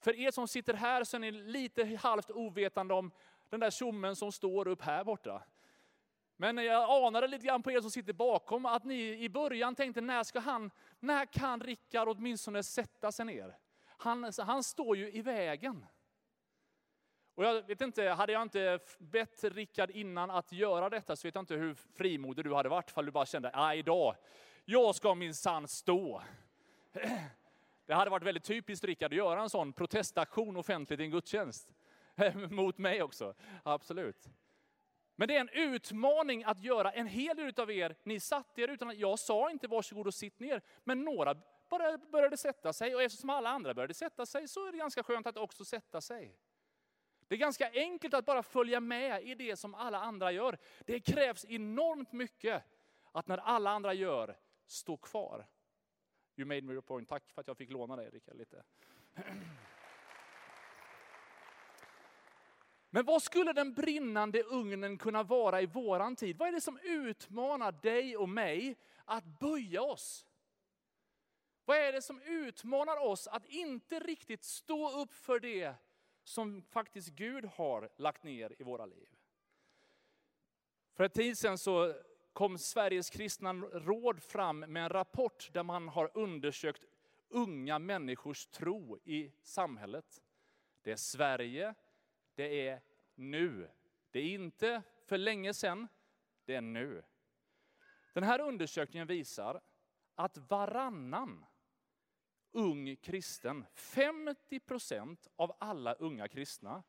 För 0.00 0.16
er 0.16 0.30
som 0.30 0.48
sitter 0.48 0.74
här 0.74 1.04
så 1.04 1.16
är 1.16 1.20
ni 1.20 1.30
lite 1.30 1.84
halvt 1.84 2.30
ovetande 2.30 2.94
om 2.94 3.10
den 3.48 3.60
där 3.60 3.70
tjommen 3.70 4.16
som 4.16 4.32
står 4.32 4.68
upp 4.68 4.82
här 4.82 5.04
borta. 5.04 5.42
Men 6.36 6.56
jag 6.56 7.06
anade 7.06 7.26
lite 7.26 7.46
grann 7.46 7.62
på 7.62 7.70
er 7.72 7.80
som 7.80 7.90
sitter 7.90 8.12
bakom 8.12 8.66
att 8.66 8.84
ni 8.84 9.24
i 9.24 9.28
början 9.28 9.74
tänkte, 9.74 10.00
när 10.00 10.24
ska 10.24 10.40
han, 10.40 10.70
när 11.00 11.26
kan 11.26 11.60
Rickard 11.60 12.08
åtminstone 12.08 12.62
sätta 12.62 13.12
sig 13.12 13.26
ner? 13.26 13.58
Han, 14.02 14.32
han 14.38 14.62
står 14.62 14.96
ju 14.96 15.12
i 15.12 15.22
vägen. 15.22 15.86
Och 17.34 17.44
jag 17.44 17.66
vet 17.66 17.80
inte, 17.80 18.08
hade 18.08 18.32
jag 18.32 18.42
inte 18.42 18.78
bett 18.98 19.44
Rickard 19.44 19.90
innan 19.90 20.30
att 20.30 20.52
göra 20.52 20.90
detta 20.90 21.16
så 21.16 21.28
vet 21.28 21.34
jag 21.34 21.42
inte 21.42 21.54
hur 21.54 21.74
frimodig 21.74 22.44
du 22.44 22.54
hade 22.54 22.68
varit, 22.68 22.90
fall 22.90 23.06
du 23.06 23.10
bara 23.10 23.26
kände, 23.26 23.50
nej 23.54 23.78
idag, 23.78 24.16
jag 24.64 24.94
ska 24.94 25.14
minsann 25.14 25.68
stå. 25.68 26.22
Det 27.86 27.94
hade 27.94 28.10
varit 28.10 28.22
väldigt 28.22 28.44
typiskt 28.44 28.84
Rickard 28.84 29.12
att 29.12 29.16
göra 29.16 29.42
en 29.42 29.50
sån 29.50 29.72
protestaktion 29.72 30.56
offentligt 30.56 31.00
i 31.00 31.02
en 31.02 31.10
gudstjänst. 31.10 31.72
Mot 32.50 32.78
mig 32.78 33.02
också, 33.02 33.34
absolut. 33.62 34.28
Men 35.16 35.28
det 35.28 35.36
är 35.36 35.40
en 35.40 35.48
utmaning 35.48 36.44
att 36.44 36.60
göra. 36.60 36.92
En 36.92 37.06
hel 37.06 37.36
del 37.36 37.52
av 37.56 37.70
er, 37.70 37.96
ni 38.02 38.20
satt 38.20 38.58
er 38.58 38.68
utan 38.68 38.90
att 38.90 38.98
jag 38.98 39.18
sa 39.18 39.50
inte 39.50 39.68
varsågod 39.68 40.06
och 40.06 40.14
sitt 40.14 40.40
ner. 40.40 40.62
Men 40.84 41.04
några 41.04 41.36
bara 41.78 41.98
började 41.98 42.36
sätta 42.36 42.72
sig 42.72 42.94
och 42.94 43.02
eftersom 43.02 43.30
alla 43.30 43.48
andra 43.48 43.74
började 43.74 43.94
sätta 43.94 44.26
sig 44.26 44.48
så 44.48 44.66
är 44.66 44.72
det 44.72 44.78
ganska 44.78 45.02
skönt 45.02 45.26
att 45.26 45.36
också 45.36 45.64
sätta 45.64 46.00
sig. 46.00 46.38
Det 47.28 47.34
är 47.34 47.38
ganska 47.38 47.70
enkelt 47.72 48.14
att 48.14 48.24
bara 48.24 48.42
följa 48.42 48.80
med 48.80 49.22
i 49.22 49.34
det 49.34 49.56
som 49.56 49.74
alla 49.74 49.98
andra 49.98 50.32
gör. 50.32 50.58
Det 50.86 51.00
krävs 51.00 51.44
enormt 51.44 52.12
mycket 52.12 52.62
att 53.12 53.26
när 53.26 53.38
alla 53.38 53.70
andra 53.70 53.94
gör, 53.94 54.38
stå 54.66 54.96
kvar. 54.96 55.46
You 56.36 56.46
made 56.46 56.62
me 56.62 56.78
a 56.78 56.82
point. 56.82 57.08
Tack 57.08 57.30
för 57.30 57.40
att 57.40 57.46
jag 57.46 57.56
fick 57.56 57.70
låna 57.70 57.96
dig 57.96 58.10
Rickard 58.10 58.36
lite. 58.36 58.62
Men 62.90 63.04
vad 63.04 63.22
skulle 63.22 63.52
den 63.52 63.74
brinnande 63.74 64.42
ugnen 64.42 64.98
kunna 64.98 65.22
vara 65.22 65.62
i 65.62 65.66
våran 65.66 66.16
tid? 66.16 66.36
Vad 66.38 66.48
är 66.48 66.52
det 66.52 66.60
som 66.60 66.78
utmanar 66.82 67.72
dig 67.72 68.16
och 68.16 68.28
mig 68.28 68.76
att 69.04 69.24
böja 69.24 69.82
oss? 69.82 70.26
Vad 71.72 71.80
är 71.80 71.92
det 71.92 72.02
som 72.02 72.22
utmanar 72.22 72.96
oss 72.96 73.26
att 73.26 73.46
inte 73.46 74.00
riktigt 74.00 74.44
stå 74.44 75.00
upp 75.00 75.14
för 75.14 75.40
det 75.40 75.74
som 76.24 76.62
faktiskt 76.62 77.08
Gud 77.08 77.44
har 77.44 77.90
lagt 77.96 78.22
ner 78.22 78.54
i 78.58 78.62
våra 78.62 78.86
liv? 78.86 79.08
För 80.94 81.04
ett 81.04 81.14
tid 81.14 81.38
sedan 81.38 81.58
så 81.58 81.94
kom 82.32 82.58
Sveriges 82.58 83.10
kristna 83.10 83.52
råd 83.52 84.22
fram 84.22 84.58
med 84.58 84.82
en 84.82 84.88
rapport 84.88 85.50
där 85.52 85.62
man 85.62 85.88
har 85.88 86.10
undersökt 86.14 86.84
unga 87.28 87.78
människors 87.78 88.46
tro 88.46 88.98
i 89.04 89.32
samhället. 89.42 90.22
Det 90.82 90.92
är 90.92 90.96
Sverige, 90.96 91.74
det 92.34 92.68
är 92.68 92.80
nu. 93.14 93.70
Det 94.10 94.18
är 94.18 94.34
inte 94.34 94.82
för 95.04 95.18
länge 95.18 95.54
sedan, 95.54 95.88
det 96.44 96.54
är 96.54 96.60
nu. 96.60 97.02
Den 98.12 98.22
här 98.22 98.40
undersökningen 98.40 99.06
visar 99.06 99.60
att 100.14 100.38
varannan 100.38 101.44
ung 102.52 102.96
kristen, 102.96 103.64
50 103.72 104.60
procent 104.60 105.28
av 105.36 105.56
alla 105.60 105.94
unga 105.94 106.28
kristna, 106.28 106.82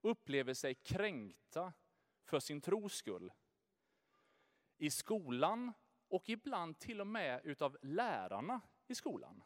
upplever 0.00 0.54
sig 0.54 0.74
kränkta 0.74 1.72
för 2.24 2.40
sin 2.40 2.60
tros 2.60 2.94
skull. 2.94 3.32
I 4.78 4.90
skolan 4.90 5.72
och 6.08 6.28
ibland 6.28 6.78
till 6.78 7.00
och 7.00 7.06
med 7.06 7.40
utav 7.44 7.78
lärarna 7.82 8.60
i 8.86 8.94
skolan. 8.94 9.42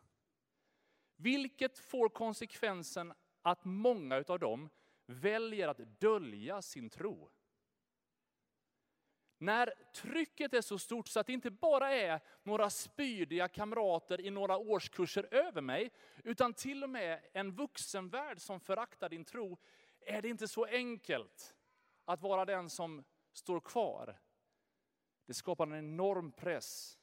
Vilket 1.17 1.79
får 1.79 2.09
konsekvensen 2.09 3.13
att 3.43 3.65
många 3.65 4.17
utav 4.17 4.39
dem 4.39 4.69
väljer 5.07 5.69
att 5.69 6.01
dölja 6.01 6.63
sin 6.63 6.91
tro. 6.91 7.31
När 9.39 9.73
trycket 9.95 10.55
är 10.55 10.61
så 10.61 10.79
stort 10.79 11.09
så 11.09 11.21
att 11.21 11.27
det 11.27 11.33
inte 11.33 11.51
bara 11.51 11.93
är 11.93 12.21
några 12.43 12.71
spydiga 12.71 13.49
kamrater 13.49 14.21
i 14.21 14.31
några 14.31 14.57
årskurser 14.57 15.35
över 15.35 15.61
mig, 15.61 15.91
utan 16.25 16.53
till 16.55 16.85
och 16.85 16.91
med 16.91 17.21
en 17.33 17.53
vuxenvärld 17.53 18.41
som 18.41 18.61
föraktar 18.61 19.09
din 19.09 19.25
tro, 19.25 19.59
är 20.01 20.23
det 20.23 20.29
inte 20.29 20.49
så 20.49 20.65
enkelt 20.65 21.55
att 22.05 22.23
vara 22.23 22.45
den 22.45 22.71
som 22.71 23.05
står 23.33 23.61
kvar. 23.61 24.19
Det 25.27 25.35
skapar 25.35 25.67
en 25.67 25.79
enorm 25.79 26.33
press. 26.33 26.99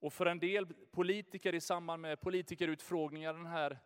Och 0.00 0.12
för 0.12 0.26
en 0.26 0.38
del 0.38 0.66
politiker 0.74 1.54
i 1.54 1.60
samband 1.60 2.02
med 2.02 2.20
politikerutfrågningar 2.20 3.34
den 3.34 3.46
här 3.46 3.78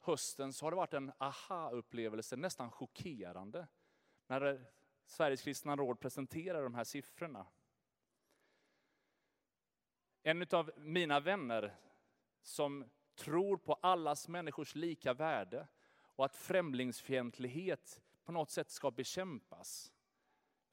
hösten 0.00 0.52
så 0.52 0.66
har 0.66 0.70
det 0.70 0.76
varit 0.76 0.94
en 0.94 1.12
aha-upplevelse, 1.18 2.36
nästan 2.36 2.70
chockerande, 2.70 3.66
när 4.26 4.66
Sveriges 5.06 5.42
kristna 5.42 5.76
råd 5.76 6.00
presenterar 6.00 6.62
de 6.62 6.74
här 6.74 6.84
siffrorna. 6.84 7.46
En 10.22 10.46
av 10.50 10.70
mina 10.76 11.20
vänner 11.20 11.76
som 12.42 12.90
tror 13.14 13.56
på 13.56 13.74
allas 13.74 14.28
människors 14.28 14.74
lika 14.74 15.14
värde 15.14 15.68
och 15.88 16.24
att 16.24 16.36
främlingsfientlighet 16.36 18.00
på 18.24 18.32
något 18.32 18.50
sätt 18.50 18.70
ska 18.70 18.90
bekämpas, 18.90 19.92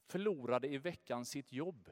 förlorade 0.05 0.67
i 0.67 0.77
veckan 0.77 1.25
sitt 1.25 1.51
jobb 1.51 1.91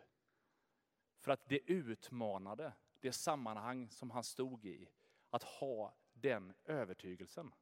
för 1.17 1.31
att 1.31 1.50
det 1.50 1.71
utmanade 1.71 2.74
det 3.00 3.12
sammanhang 3.12 3.89
som 3.89 4.12
han 4.12 4.24
stod 4.24 4.65
i. 4.65 4.89
Att 5.29 5.43
ha 5.43 5.93
den 6.13 6.53
övertygelsen. 6.65 7.53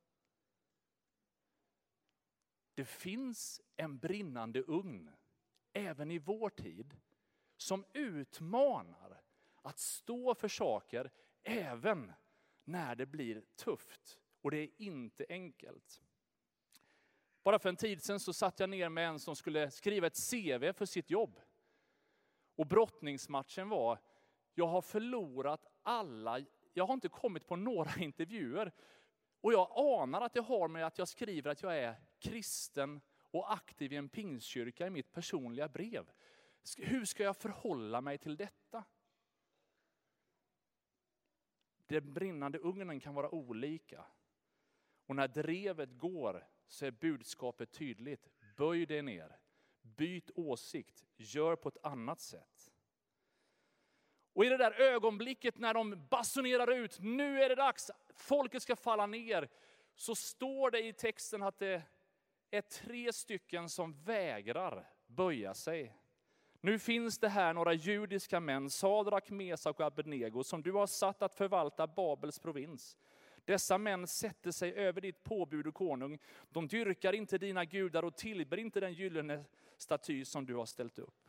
Det 2.79 2.85
finns 2.85 3.61
en 3.75 3.97
brinnande 3.97 4.61
ugn, 4.61 5.09
även 5.73 6.11
i 6.11 6.19
vår 6.19 6.49
tid, 6.49 6.97
som 7.57 7.85
utmanar 7.93 9.21
att 9.61 9.79
stå 9.79 10.35
för 10.35 10.47
saker 10.47 11.11
även 11.43 12.13
när 12.63 12.95
det 12.95 13.05
blir 13.05 13.43
tufft. 13.55 14.19
Och 14.41 14.51
det 14.51 14.57
är 14.57 14.69
inte 14.77 15.25
enkelt. 15.29 16.01
Bara 17.43 17.59
för 17.59 17.69
en 17.69 17.75
tid 17.75 18.03
sedan 18.03 18.19
så 18.19 18.33
satt 18.33 18.59
jag 18.59 18.69
ner 18.69 18.89
med 18.89 19.07
en 19.07 19.19
som 19.19 19.35
skulle 19.35 19.71
skriva 19.71 20.07
ett 20.07 20.29
CV 20.31 20.73
för 20.73 20.85
sitt 20.85 21.09
jobb. 21.09 21.39
Och 22.55 22.67
brottningsmatchen 22.67 23.69
var, 23.69 23.99
jag 24.53 24.67
har 24.67 24.81
förlorat 24.81 25.65
alla 25.81 26.39
jag 26.73 26.87
har 26.87 26.93
inte 26.93 27.09
kommit 27.09 27.47
på 27.47 27.55
några 27.55 27.91
intervjuer. 27.97 28.71
Och 29.41 29.53
jag 29.53 29.71
anar 29.75 30.21
att 30.21 30.33
det 30.33 30.41
har 30.41 30.67
med 30.67 30.87
att 30.87 30.97
jag 30.97 31.07
skriver 31.07 31.51
att 31.51 31.63
jag 31.63 31.77
är 31.77 32.08
kristen 32.19 33.01
och 33.31 33.53
aktiv 33.53 33.93
i 33.93 33.95
en 33.95 34.09
pingstkyrka 34.09 34.87
i 34.87 34.89
mitt 34.89 35.11
personliga 35.11 35.67
brev. 35.67 36.11
Hur 36.77 37.05
ska 37.05 37.23
jag 37.23 37.37
förhålla 37.37 38.01
mig 38.01 38.17
till 38.17 38.37
detta? 38.37 38.83
Den 41.87 42.13
brinnande 42.13 42.59
ugnen 42.59 42.99
kan 42.99 43.13
vara 43.13 43.35
olika. 43.35 44.05
Och 45.05 45.15
när 45.15 45.27
drevet 45.27 45.97
går 45.97 46.47
så 46.67 46.85
är 46.85 46.91
budskapet 46.91 47.71
tydligt. 47.71 48.29
Böj 48.57 48.85
dig 48.85 49.01
ner, 49.01 49.39
byt 49.81 50.31
åsikt, 50.35 51.05
gör 51.15 51.55
på 51.55 51.69
ett 51.69 51.85
annat 51.85 52.19
sätt. 52.19 52.71
Och 54.33 54.45
i 54.45 54.49
det 54.49 54.57
där 54.57 54.81
ögonblicket 54.81 55.57
när 55.57 55.73
de 55.73 56.07
basunerar 56.09 56.71
ut, 56.71 56.99
nu 56.99 57.43
är 57.43 57.49
det 57.49 57.55
dags, 57.55 57.91
folket 58.13 58.61
ska 58.63 58.75
falla 58.75 59.05
ner, 59.05 59.49
så 59.95 60.15
står 60.15 60.71
det 60.71 60.85
i 60.87 60.93
texten 60.93 61.43
att 61.43 61.59
det 61.59 61.83
är 62.51 62.61
tre 62.61 63.13
stycken 63.13 63.69
som 63.69 63.93
vägrar 64.03 64.89
böja 65.07 65.53
sig. 65.53 65.95
Nu 66.61 66.79
finns 66.79 67.19
det 67.19 67.29
här 67.29 67.53
några 67.53 67.73
judiska 67.73 68.39
män, 68.39 68.69
Sadrak, 68.69 69.29
Mesak 69.29 69.79
och 69.79 69.85
Abednego, 69.85 70.43
som 70.43 70.61
du 70.61 70.71
har 70.71 70.87
satt 70.87 71.21
att 71.21 71.35
förvalta 71.35 71.87
Babels 71.87 72.39
provins. 72.39 72.97
Dessa 73.45 73.77
män 73.77 74.07
sätter 74.07 74.51
sig 74.51 74.73
över 74.73 75.01
ditt 75.01 75.23
påbud 75.23 75.67
och 75.67 75.73
konung. 75.73 76.19
De 76.49 76.67
dyrkar 76.67 77.13
inte 77.13 77.37
dina 77.37 77.65
gudar 77.65 78.03
och 78.03 78.15
tillber 78.15 78.57
inte 78.57 78.79
den 78.79 78.93
gyllene 78.93 79.45
staty 79.77 80.25
som 80.25 80.45
du 80.45 80.55
har 80.55 80.65
ställt 80.65 80.99
upp. 80.99 81.28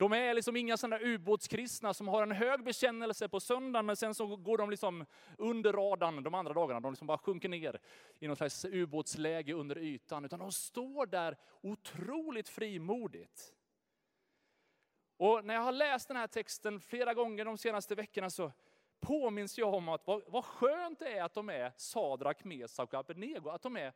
De 0.00 0.12
är 0.12 0.34
liksom 0.34 0.56
inga 0.56 0.76
sådana 0.76 0.98
ubåtskristna 1.00 1.94
som 1.94 2.08
har 2.08 2.22
en 2.22 2.32
hög 2.32 2.64
bekännelse 2.64 3.28
på 3.28 3.40
söndagen, 3.40 3.86
men 3.86 3.96
sen 3.96 4.14
så 4.14 4.36
går 4.36 4.58
de 4.58 4.70
liksom 4.70 5.06
under 5.38 5.72
radarn 5.72 6.22
de 6.22 6.34
andra 6.34 6.52
dagarna. 6.52 6.80
De 6.80 6.92
liksom 6.92 7.06
bara 7.06 7.18
sjunker 7.18 7.48
ner 7.48 7.80
i 8.18 8.28
något 8.28 8.38
slags 8.38 8.64
ubåtsläge 8.64 9.52
under 9.52 9.78
ytan. 9.78 10.24
Utan 10.24 10.38
de 10.38 10.52
står 10.52 11.06
där 11.06 11.36
otroligt 11.60 12.48
frimodigt. 12.48 13.54
Och 15.16 15.44
när 15.44 15.54
jag 15.54 15.60
har 15.60 15.72
läst 15.72 16.08
den 16.08 16.16
här 16.16 16.26
texten 16.26 16.80
flera 16.80 17.14
gånger 17.14 17.44
de 17.44 17.58
senaste 17.58 17.94
veckorna 17.94 18.30
så 18.30 18.52
påminns 19.00 19.58
jag 19.58 19.74
om 19.74 19.88
att 19.88 20.06
vad, 20.06 20.22
vad 20.26 20.44
skönt 20.44 20.98
det 20.98 21.18
är 21.18 21.22
att 21.22 21.34
de 21.34 21.48
är 21.48 21.72
Sadrak, 21.76 22.44
Mesak 22.44 22.92
och 22.92 23.00
Abednego, 23.00 23.50
att 23.50 23.62
de 23.62 23.76
är 23.76 23.92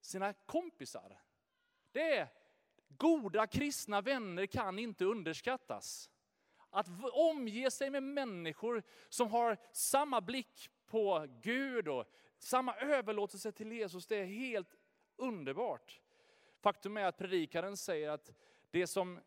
sina 0.00 0.32
kompisar. 0.32 1.20
Det 1.92 2.16
är 2.16 2.28
Goda 2.88 3.46
kristna 3.46 4.00
vänner 4.00 4.46
kan 4.46 4.78
inte 4.78 5.04
underskattas. 5.04 6.10
Att 6.70 6.86
omge 7.12 7.70
sig 7.70 7.90
med 7.90 8.02
människor 8.02 8.82
som 9.08 9.28
har 9.28 9.56
samma 9.72 10.20
blick 10.20 10.70
på 10.86 11.26
Gud 11.42 11.88
och 11.88 12.06
samma 12.38 12.76
överlåtelse 12.76 13.52
till 13.52 13.72
Jesus, 13.72 14.06
det 14.06 14.16
är 14.16 14.24
helt 14.24 14.76
underbart. 15.16 16.00
Faktum 16.60 16.96
är 16.96 17.04
att 17.04 17.18
predikaren 17.18 17.76
säger 17.76 18.10
att 18.10 18.32
det 18.70 18.86
som 18.86 19.20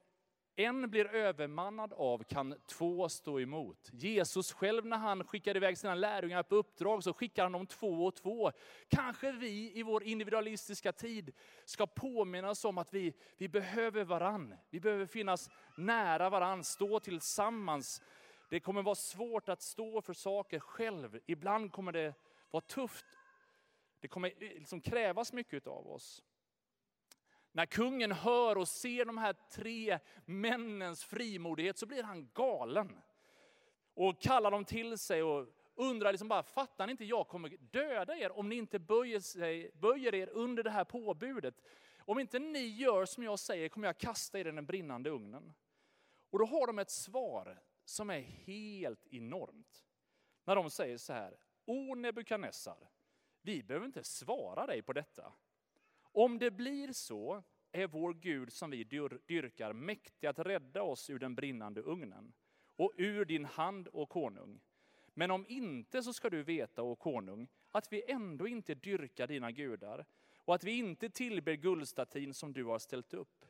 en 0.56 0.90
blir 0.90 1.16
övermannad 1.16 1.94
av 1.94 2.24
kan 2.24 2.56
två 2.68 3.10
stå 3.10 3.40
emot. 3.40 3.90
Jesus 3.94 4.54
själv 4.54 4.86
när 4.86 4.98
han 4.98 5.24
skickade 5.24 5.58
iväg 5.58 5.78
sina 5.78 5.96
lärjungar 5.96 6.44
på 6.44 6.56
uppdrag 6.56 7.04
så 7.04 7.14
skickar 7.14 7.44
han 7.44 7.52
dem 7.52 7.68
två 7.68 8.06
och 8.06 8.16
två. 8.16 8.52
Kanske 8.88 9.32
vi 9.32 9.72
i 9.80 9.84
vår 9.84 10.04
individualistiska 10.04 10.92
tid 10.92 11.32
ska 11.66 11.88
påminnas 11.88 12.66
om 12.66 12.78
att 12.78 12.94
vi, 12.94 13.14
vi 13.38 13.50
behöver 13.50 14.04
varann. 14.04 14.56
Vi 14.70 14.80
behöver 14.80 15.06
finnas 15.06 15.50
nära 15.78 16.30
varann, 16.30 16.64
stå 16.64 17.00
tillsammans. 17.00 18.02
Det 18.50 18.60
kommer 18.60 18.84
vara 18.84 18.96
svårt 18.96 19.50
att 19.50 19.62
stå 19.62 20.02
för 20.02 20.14
saker 20.14 20.60
själv. 20.60 21.20
Ibland 21.26 21.72
kommer 21.72 21.92
det 21.92 22.14
vara 22.52 22.62
tufft. 22.62 23.06
Det 24.00 24.08
kommer 24.08 24.32
liksom 24.40 24.82
krävas 24.82 25.34
mycket 25.34 25.68
av 25.68 25.88
oss. 25.88 26.24
När 27.52 27.66
kungen 27.66 28.12
hör 28.12 28.58
och 28.58 28.68
ser 28.68 29.06
de 29.06 29.18
här 29.18 29.36
tre 29.52 30.00
männens 30.26 31.04
frimodighet 31.04 31.78
så 31.78 31.86
blir 31.86 32.04
han 32.04 32.30
galen. 32.34 33.02
Och 33.94 34.22
kallar 34.22 34.52
dem 34.52 34.66
till 34.66 34.98
sig 34.98 35.24
och 35.24 35.48
undrar 35.76 36.12
liksom 36.12 36.28
bara, 36.28 36.44
fattar 36.44 36.88
ni 36.88 36.92
inte, 36.92 37.06
jag 37.06 37.28
kommer 37.28 37.50
döda 37.50 38.18
er 38.18 38.32
om 38.32 38.50
ni 38.50 38.56
inte 38.56 38.80
böjer, 38.80 39.20
sig, 39.20 39.72
böjer 39.74 40.16
er 40.16 40.30
under 40.30 40.64
det 40.64 40.70
här 40.70 40.84
påbudet. 40.84 41.62
Om 42.00 42.20
inte 42.20 42.40
ni 42.40 42.68
gör 42.68 43.06
som 43.06 43.24
jag 43.24 43.40
säger 43.40 43.70
kommer 43.70 43.88
jag 43.88 43.98
kasta 43.98 44.40
er 44.40 44.48
i 44.48 44.52
den 44.52 44.66
brinnande 44.66 45.10
ugnen. 45.10 45.54
Och 46.30 46.40
då 46.40 46.46
har 46.46 46.68
de 46.68 46.80
ett 46.80 46.90
svar 46.90 47.62
som 47.86 48.10
är 48.10 48.20
helt 48.20 49.08
enormt. 49.08 49.86
När 50.44 50.56
de 50.56 50.70
säger 50.70 50.98
så 50.98 51.14
här, 51.14 51.38
O 51.66 51.96
Nebukadnessar, 51.96 52.90
vi 53.42 53.64
behöver 53.64 53.86
inte 53.86 54.04
svara 54.04 54.66
dig 54.66 54.82
på 54.82 54.94
detta. 54.94 55.34
Om 56.12 56.40
det 56.40 56.52
blir 56.52 56.94
så 56.94 57.44
är 57.72 57.88
vår 57.88 58.14
Gud 58.14 58.54
som 58.54 58.70
vi 58.70 58.84
dyrkar 59.28 59.74
mäktig 59.74 60.28
att 60.28 60.40
rädda 60.40 60.84
oss 60.84 61.10
ur 61.10 61.20
den 61.20 61.36
brinnande 61.36 61.82
ugnen 61.82 62.34
och 62.76 62.92
ur 62.98 63.26
din 63.26 63.46
hand, 63.46 63.88
och 63.88 64.10
konung. 64.10 64.60
Men 65.14 65.32
om 65.32 65.46
inte 65.48 66.04
så 66.04 66.14
ska 66.14 66.30
du 66.30 66.44
veta, 66.44 66.84
å 66.84 66.96
konung, 66.96 67.48
att 67.72 67.94
vi 67.94 68.12
ändå 68.12 68.48
inte 68.48 68.76
dyrkar 68.76 69.28
dina 69.28 69.52
gudar 69.52 70.06
och 70.38 70.56
att 70.56 70.64
vi 70.64 70.72
inte 70.72 71.10
tillber 71.10 71.54
guldstatyn 71.54 72.34
som 72.34 72.54
du 72.54 72.64
har 72.64 72.80
ställt 72.80 73.14
upp. 73.14 73.46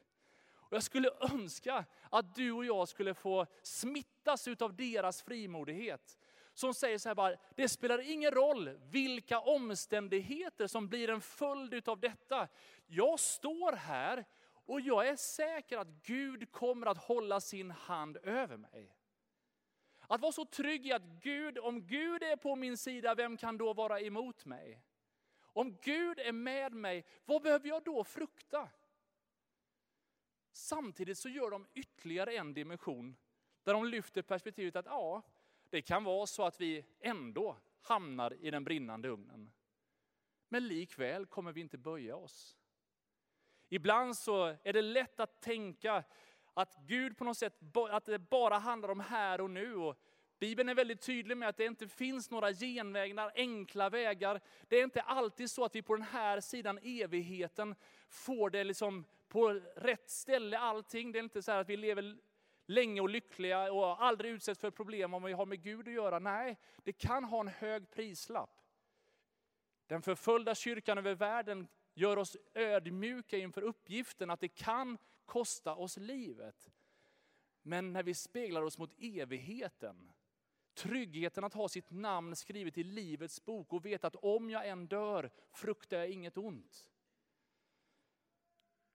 Och 0.53 0.73
jag 0.73 0.83
skulle 0.83 1.09
önska 1.33 1.85
att 2.09 2.35
du 2.35 2.51
och 2.51 2.65
jag 2.65 2.87
skulle 2.87 3.13
få 3.13 3.45
smittas 3.63 4.47
av 4.47 4.75
deras 4.75 5.21
frimodighet 5.21 6.17
som 6.53 6.73
säger 6.73 6.97
så 6.97 7.09
här 7.09 7.15
bara, 7.15 7.35
det 7.55 7.69
spelar 7.69 8.11
ingen 8.11 8.31
roll 8.31 8.69
vilka 8.69 9.39
omständigheter 9.39 10.67
som 10.67 10.87
blir 10.87 11.09
en 11.09 11.21
följd 11.21 11.89
av 11.89 11.99
detta. 11.99 12.47
Jag 12.87 13.19
står 13.19 13.71
här 13.71 14.25
och 14.65 14.81
jag 14.81 15.07
är 15.07 15.15
säker 15.15 15.77
att 15.77 15.87
Gud 15.87 16.51
kommer 16.51 16.87
att 16.87 16.97
hålla 16.97 17.39
sin 17.39 17.71
hand 17.71 18.17
över 18.17 18.57
mig. 18.57 18.95
Att 19.99 20.21
vara 20.21 20.31
så 20.31 20.45
trygg 20.45 20.87
i 20.87 20.91
att 20.91 21.03
Gud, 21.03 21.57
om 21.57 21.87
Gud 21.87 22.23
är 22.23 22.35
på 22.35 22.55
min 22.55 22.77
sida, 22.77 23.15
vem 23.15 23.37
kan 23.37 23.57
då 23.57 23.73
vara 23.73 24.01
emot 24.01 24.45
mig? 24.45 24.81
Om 25.53 25.77
Gud 25.81 26.19
är 26.19 26.31
med 26.31 26.73
mig, 26.73 27.05
vad 27.25 27.41
behöver 27.41 27.67
jag 27.69 27.83
då 27.83 28.03
frukta? 28.03 28.69
Samtidigt 30.51 31.17
så 31.17 31.29
gör 31.29 31.51
de 31.51 31.67
ytterligare 31.73 32.35
en 32.35 32.53
dimension 32.53 33.15
där 33.63 33.73
de 33.73 33.85
lyfter 33.85 34.21
perspektivet 34.21 34.75
att 34.75 34.85
ja, 34.85 35.21
det 35.71 35.81
kan 35.81 36.03
vara 36.03 36.27
så 36.27 36.43
att 36.43 36.61
vi 36.61 36.85
ändå 36.99 37.57
hamnar 37.81 38.33
i 38.33 38.51
den 38.51 38.63
brinnande 38.63 39.09
ugnen. 39.09 39.51
Men 40.49 40.67
likväl 40.67 41.25
kommer 41.25 41.51
vi 41.51 41.61
inte 41.61 41.77
böja 41.77 42.15
oss. 42.15 42.57
Ibland 43.69 44.17
så 44.17 44.57
är 44.63 44.73
det 44.73 44.81
lätt 44.81 45.19
att 45.19 45.41
tänka 45.41 46.03
att 46.53 46.75
Gud 46.87 47.17
på 47.17 47.23
något 47.23 47.37
sätt, 47.37 47.59
att 47.89 48.05
det 48.05 48.19
bara 48.19 48.57
handlar 48.57 48.89
om 48.89 48.99
här 48.99 49.41
och 49.41 49.49
nu. 49.49 49.75
Och 49.75 49.99
Bibeln 50.39 50.69
är 50.69 50.75
väldigt 50.75 51.01
tydlig 51.01 51.37
med 51.37 51.49
att 51.49 51.57
det 51.57 51.65
inte 51.65 51.87
finns 51.87 52.31
några 52.31 52.53
genvägar, 52.53 53.31
enkla 53.35 53.89
vägar. 53.89 54.41
Det 54.67 54.79
är 54.79 54.83
inte 54.83 55.01
alltid 55.01 55.51
så 55.51 55.65
att 55.65 55.75
vi 55.75 55.81
på 55.81 55.95
den 55.95 56.05
här 56.05 56.39
sidan 56.39 56.79
evigheten 56.83 57.75
får 58.09 58.49
det 58.49 58.63
liksom 58.63 59.05
på 59.27 59.49
rätt 59.75 60.09
ställe 60.09 60.57
allting. 60.57 61.11
Det 61.11 61.19
är 61.19 61.23
inte 61.23 61.41
så 61.41 61.51
att 61.51 61.69
vi 61.69 61.77
lever 61.77 62.17
länge 62.65 63.01
och 63.01 63.09
lyckliga 63.09 63.71
och 63.71 64.03
aldrig 64.03 64.31
utsätts 64.31 64.61
för 64.61 64.71
problem 64.71 65.13
om 65.13 65.23
vi 65.23 65.33
har 65.33 65.45
med 65.45 65.63
Gud 65.63 65.87
att 65.87 65.93
göra. 65.93 66.19
Nej, 66.19 66.57
det 66.83 66.93
kan 66.93 67.23
ha 67.23 67.39
en 67.39 67.47
hög 67.47 67.89
prislapp. 67.89 68.61
Den 69.87 70.01
förföljda 70.01 70.55
kyrkan 70.55 70.97
över 70.97 71.15
världen 71.15 71.67
gör 71.93 72.17
oss 72.17 72.37
ödmjuka 72.53 73.37
inför 73.37 73.61
uppgiften 73.61 74.29
att 74.29 74.39
det 74.39 74.47
kan 74.47 74.97
kosta 75.25 75.75
oss 75.75 75.97
livet. 75.97 76.71
Men 77.61 77.93
när 77.93 78.03
vi 78.03 78.13
speglar 78.13 78.61
oss 78.61 78.77
mot 78.77 78.93
evigheten, 78.97 80.11
tryggheten 80.73 81.43
att 81.43 81.53
ha 81.53 81.69
sitt 81.69 81.91
namn 81.91 82.35
skrivet 82.35 82.77
i 82.77 82.83
livets 82.83 83.45
bok 83.45 83.73
och 83.73 83.85
veta 83.85 84.07
att 84.07 84.15
om 84.15 84.49
jag 84.49 84.67
än 84.67 84.87
dör 84.87 85.31
fruktar 85.51 85.97
jag 85.97 86.09
inget 86.09 86.37
ont. 86.37 86.87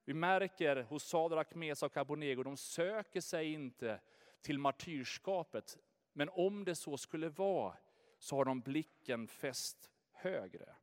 Vi 0.08 0.14
märker 0.14 0.82
hos 0.82 1.04
Sadrak, 1.04 1.54
Mesak 1.54 1.90
och 1.90 1.96
Abonego, 1.96 2.42
de 2.42 2.56
söker 2.56 3.20
sig 3.20 3.52
inte 3.52 4.00
till 4.40 4.58
martyrskapet. 4.58 5.78
Men 6.12 6.28
om 6.28 6.64
det 6.64 6.74
så 6.74 6.96
skulle 6.96 7.28
vara, 7.28 7.76
så 8.18 8.36
har 8.36 8.44
de 8.44 8.60
blicken 8.60 9.28
fäst 9.28 9.90
högre. 10.12 10.74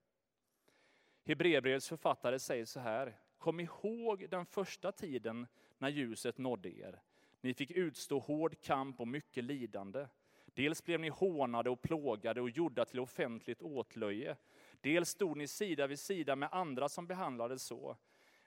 Hebreerbrevets 1.25 1.89
författare 1.89 2.39
säger 2.39 2.65
så 2.65 2.79
här, 2.79 3.19
kom 3.37 3.59
ihåg 3.59 4.29
den 4.29 4.45
första 4.45 4.91
tiden 4.91 5.47
när 5.77 5.89
ljuset 5.89 6.37
nådde 6.37 6.69
er. 6.69 7.01
Ni 7.41 7.53
fick 7.53 7.71
utstå 7.71 8.19
hård 8.19 8.61
kamp 8.61 8.99
och 8.99 9.07
mycket 9.07 9.43
lidande. 9.43 10.07
Dels 10.45 10.83
blev 10.83 10.99
ni 10.99 11.09
hånade 11.09 11.69
och 11.69 11.81
plågade 11.81 12.41
och 12.41 12.49
gjorda 12.49 12.85
till 12.85 12.99
offentligt 12.99 13.61
åtlöje. 13.61 14.37
Dels 14.81 15.09
stod 15.09 15.37
ni 15.37 15.47
sida 15.47 15.87
vid 15.87 15.99
sida 15.99 16.35
med 16.35 16.49
andra 16.51 16.89
som 16.89 17.07
behandlades 17.07 17.63
så. 17.63 17.97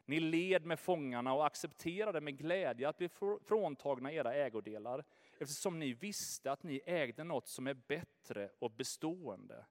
Ni 0.08 0.20
led 0.20 0.64
med 0.64 0.80
fångarna 0.80 1.34
och 1.34 1.46
accepterade 1.46 2.20
med 2.20 2.38
glädje 2.38 2.88
att 2.88 2.98
bli 2.98 3.08
fråntagna 3.44 4.12
era 4.12 4.34
ägodelar, 4.34 5.04
eftersom 5.38 5.78
ni 5.78 5.92
visste 5.92 6.52
att 6.52 6.62
ni 6.62 6.82
ägde 6.86 7.24
något 7.24 7.48
som 7.48 7.66
är 7.66 7.74
bättre 7.74 8.50
och 8.58 8.70
bestående. 8.70 9.66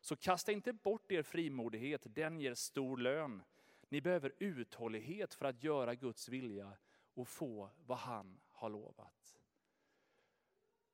Så 0.00 0.16
kasta 0.16 0.52
inte 0.52 0.72
bort 0.72 1.12
er 1.12 1.22
frimodighet, 1.22 2.02
den 2.04 2.40
ger 2.40 2.54
stor 2.54 2.96
lön. 2.96 3.42
Ni 3.88 4.00
behöver 4.00 4.32
uthållighet 4.38 5.34
för 5.34 5.46
att 5.46 5.62
göra 5.62 5.94
Guds 5.94 6.28
vilja 6.28 6.72
och 7.14 7.28
få 7.28 7.70
vad 7.86 7.98
han 7.98 8.40
har 8.50 8.68
lovat. 8.68 9.36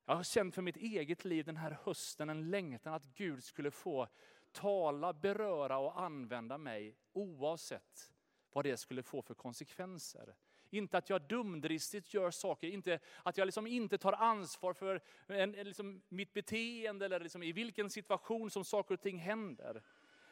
Jag 0.04 0.14
har 0.14 0.22
känt 0.22 0.54
för 0.54 0.62
mitt 0.62 0.76
eget 0.76 1.24
liv 1.24 1.44
den 1.44 1.56
här 1.56 1.78
hösten 1.84 2.30
en 2.30 2.50
längtan 2.50 2.94
att 2.94 3.04
Gud 3.04 3.44
skulle 3.44 3.70
få 3.70 4.08
tala, 4.52 5.12
beröra 5.12 5.78
och 5.78 6.00
använda 6.00 6.58
mig 6.58 6.96
oavsett 7.12 8.11
vad 8.52 8.64
det 8.64 8.76
skulle 8.76 9.02
få 9.02 9.22
för 9.22 9.34
konsekvenser. 9.34 10.34
Inte 10.70 10.98
att 10.98 11.10
jag 11.10 11.22
dumdristigt 11.22 12.14
gör 12.14 12.30
saker, 12.30 12.68
inte 12.68 12.98
att 13.22 13.36
jag 13.36 13.46
liksom 13.46 13.66
inte 13.66 13.98
tar 13.98 14.12
ansvar 14.12 14.72
för 14.72 15.00
en, 15.26 15.52
liksom 15.52 16.02
mitt 16.08 16.32
beteende 16.32 17.04
eller 17.04 17.20
liksom 17.20 17.42
i 17.42 17.52
vilken 17.52 17.90
situation 17.90 18.50
som 18.50 18.64
saker 18.64 18.94
och 18.94 19.00
ting 19.00 19.18
händer. 19.18 19.82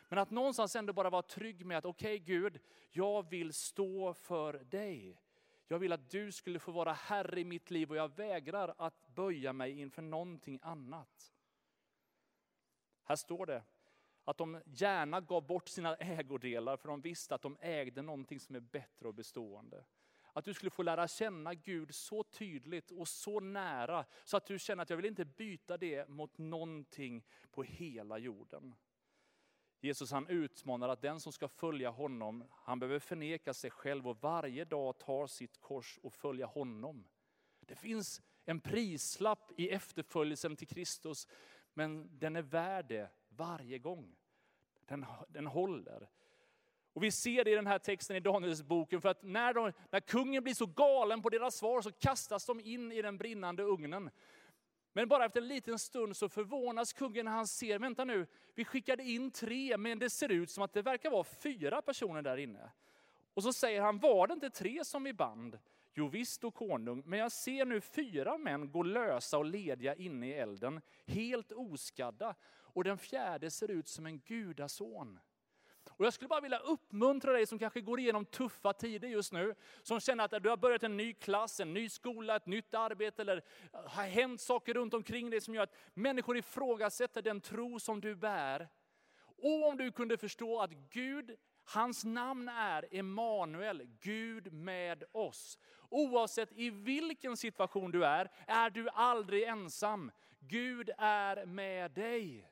Men 0.08 0.18
att 0.18 0.30
någonstans 0.30 0.76
ändå 0.76 0.92
bara 0.92 1.10
vara 1.10 1.22
trygg 1.22 1.66
med 1.66 1.78
att 1.78 1.84
okej 1.84 2.14
okay, 2.14 2.34
Gud, 2.34 2.60
jag 2.90 3.30
vill 3.30 3.52
stå 3.52 4.14
för 4.14 4.52
dig. 4.52 5.20
Jag 5.68 5.78
vill 5.78 5.92
att 5.92 6.10
du 6.10 6.32
skulle 6.32 6.58
få 6.58 6.72
vara 6.72 6.92
Herre 6.92 7.40
i 7.40 7.44
mitt 7.44 7.70
liv 7.70 7.90
och 7.90 7.96
jag 7.96 8.16
vägrar 8.16 8.74
att 8.78 9.14
böja 9.14 9.52
mig 9.52 9.80
inför 9.80 10.02
någonting 10.02 10.58
annat. 10.62 11.32
Här 13.04 13.16
står 13.16 13.46
det, 13.46 13.62
att 14.24 14.38
de 14.38 14.60
gärna 14.64 15.20
gav 15.20 15.46
bort 15.46 15.68
sina 15.68 15.96
ägodelar 15.96 16.76
för 16.76 16.88
de 16.88 17.00
visste 17.00 17.34
att 17.34 17.42
de 17.42 17.56
ägde 17.60 18.02
någonting 18.02 18.40
som 18.40 18.56
är 18.56 18.60
bättre 18.60 19.08
och 19.08 19.14
bestående. 19.14 19.84
Att 20.32 20.44
du 20.44 20.54
skulle 20.54 20.70
få 20.70 20.82
lära 20.82 21.08
känna 21.08 21.54
Gud 21.54 21.94
så 21.94 22.22
tydligt 22.22 22.90
och 22.90 23.08
så 23.08 23.40
nära 23.40 24.04
så 24.24 24.36
att 24.36 24.46
du 24.46 24.58
känner 24.58 24.82
att 24.82 24.90
jag 24.90 24.96
vill 24.96 25.06
inte 25.06 25.24
byta 25.24 25.76
det 25.76 26.08
mot 26.08 26.38
någonting 26.38 27.24
på 27.50 27.62
hela 27.62 28.18
jorden. 28.18 28.74
Jesus 29.80 30.12
han 30.12 30.28
utmanar 30.28 30.88
att 30.88 31.02
den 31.02 31.20
som 31.20 31.32
ska 31.32 31.48
följa 31.48 31.90
honom, 31.90 32.44
han 32.50 32.78
behöver 32.78 32.98
förneka 32.98 33.54
sig 33.54 33.70
själv 33.70 34.08
och 34.08 34.22
varje 34.22 34.64
dag 34.64 34.98
ta 34.98 35.28
sitt 35.28 35.60
kors 35.60 35.98
och 36.02 36.12
följa 36.12 36.46
honom. 36.46 37.08
Det 37.60 37.74
finns 37.74 38.22
en 38.44 38.60
prislapp 38.60 39.52
i 39.56 39.70
efterföljelsen 39.70 40.56
till 40.56 40.68
Kristus, 40.68 41.28
men 41.74 42.18
den 42.18 42.36
är 42.36 42.42
värd 42.42 42.88
det 42.88 43.10
varje 43.40 43.78
gång. 43.78 44.16
Den, 44.86 45.06
den 45.28 45.46
håller. 45.46 46.08
Och 46.92 47.02
vi 47.02 47.10
ser 47.10 47.44
det 47.44 47.50
i 47.50 47.54
den 47.54 47.66
här 47.66 47.78
texten 47.78 48.16
i 48.16 48.20
Danielsboken, 48.20 49.00
för 49.00 49.08
att 49.08 49.22
när, 49.22 49.54
de, 49.54 49.72
när 49.90 50.00
kungen 50.00 50.42
blir 50.42 50.54
så 50.54 50.66
galen 50.66 51.22
på 51.22 51.30
deras 51.30 51.54
svar 51.54 51.82
så 51.82 51.92
kastas 51.92 52.46
de 52.46 52.60
in 52.60 52.92
i 52.92 53.02
den 53.02 53.18
brinnande 53.18 53.62
ugnen. 53.62 54.10
Men 54.92 55.08
bara 55.08 55.24
efter 55.24 55.40
en 55.40 55.48
liten 55.48 55.78
stund 55.78 56.16
så 56.16 56.28
förvånas 56.28 56.92
kungen 56.92 57.24
när 57.24 57.32
han 57.32 57.46
ser, 57.46 57.78
vänta 57.78 58.04
nu, 58.04 58.26
vi 58.54 58.64
skickade 58.64 59.02
in 59.02 59.30
tre, 59.30 59.76
men 59.76 59.98
det 59.98 60.10
ser 60.10 60.28
ut 60.28 60.50
som 60.50 60.64
att 60.64 60.72
det 60.72 60.82
verkar 60.82 61.10
vara 61.10 61.24
fyra 61.24 61.82
personer 61.82 62.22
där 62.22 62.36
inne. 62.36 62.70
Och 63.34 63.42
så 63.42 63.52
säger 63.52 63.80
han, 63.80 63.98
var 63.98 64.26
det 64.26 64.34
inte 64.34 64.50
tre 64.50 64.84
som 64.84 65.04
vi 65.04 65.12
band? 65.12 65.58
Jo 65.94 66.08
visst, 66.08 66.40
då 66.40 66.50
konung, 66.50 67.02
men 67.06 67.18
jag 67.18 67.32
ser 67.32 67.64
nu 67.64 67.80
fyra 67.80 68.38
män 68.38 68.70
gå 68.70 68.82
lösa 68.82 69.38
och 69.38 69.44
lediga 69.44 69.94
inne 69.94 70.28
i 70.28 70.32
elden, 70.32 70.80
helt 71.06 71.52
oskadda. 71.52 72.34
Och 72.72 72.84
den 72.84 72.98
fjärde 72.98 73.50
ser 73.50 73.70
ut 73.70 73.88
som 73.88 74.06
en 74.06 74.18
gudason. 74.18 75.20
Och 75.90 76.06
jag 76.06 76.12
skulle 76.12 76.28
bara 76.28 76.40
vilja 76.40 76.58
uppmuntra 76.58 77.32
dig 77.32 77.46
som 77.46 77.58
kanske 77.58 77.80
går 77.80 78.00
igenom 78.00 78.24
tuffa 78.24 78.72
tider 78.72 79.08
just 79.08 79.32
nu, 79.32 79.54
som 79.82 80.00
känner 80.00 80.24
att 80.24 80.42
du 80.42 80.48
har 80.48 80.56
börjat 80.56 80.82
en 80.82 80.96
ny 80.96 81.14
klass, 81.14 81.60
en 81.60 81.74
ny 81.74 81.88
skola, 81.88 82.36
ett 82.36 82.46
nytt 82.46 82.74
arbete, 82.74 83.22
eller 83.22 83.42
har 83.72 84.02
hänt 84.02 84.40
saker 84.40 84.74
runt 84.74 84.94
omkring 84.94 85.30
dig 85.30 85.40
som 85.40 85.54
gör 85.54 85.62
att 85.62 85.74
människor 85.94 86.36
ifrågasätter 86.36 87.22
den 87.22 87.40
tro 87.40 87.80
som 87.80 88.00
du 88.00 88.14
bär. 88.14 88.68
Och 89.42 89.68
om 89.68 89.76
du 89.76 89.92
kunde 89.92 90.18
förstå 90.18 90.60
att 90.60 90.70
Gud, 90.70 91.36
hans 91.64 92.04
namn 92.04 92.48
är 92.48 92.88
Emanuel, 92.90 93.82
Gud 94.00 94.52
med 94.52 95.04
oss. 95.12 95.58
Oavsett 95.88 96.52
i 96.52 96.70
vilken 96.70 97.36
situation 97.36 97.90
du 97.90 98.04
är, 98.04 98.30
är 98.46 98.70
du 98.70 98.88
aldrig 98.88 99.42
ensam. 99.42 100.10
Gud 100.38 100.90
är 100.98 101.46
med 101.46 101.90
dig. 101.90 102.50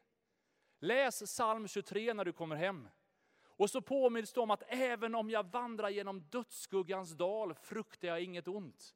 Läs 0.78 1.22
psalm 1.22 1.68
23 1.68 2.14
när 2.14 2.24
du 2.24 2.32
kommer 2.32 2.56
hem. 2.56 2.88
Och 3.58 3.70
så 3.70 3.80
påminns 3.80 4.32
du 4.32 4.40
om 4.40 4.50
att 4.50 4.62
även 4.68 5.14
om 5.14 5.30
jag 5.30 5.50
vandrar 5.50 5.88
genom 5.88 6.20
dödsskuggans 6.20 7.12
dal 7.12 7.54
fruktar 7.54 8.08
jag 8.08 8.22
inget 8.22 8.48
ont. 8.48 8.94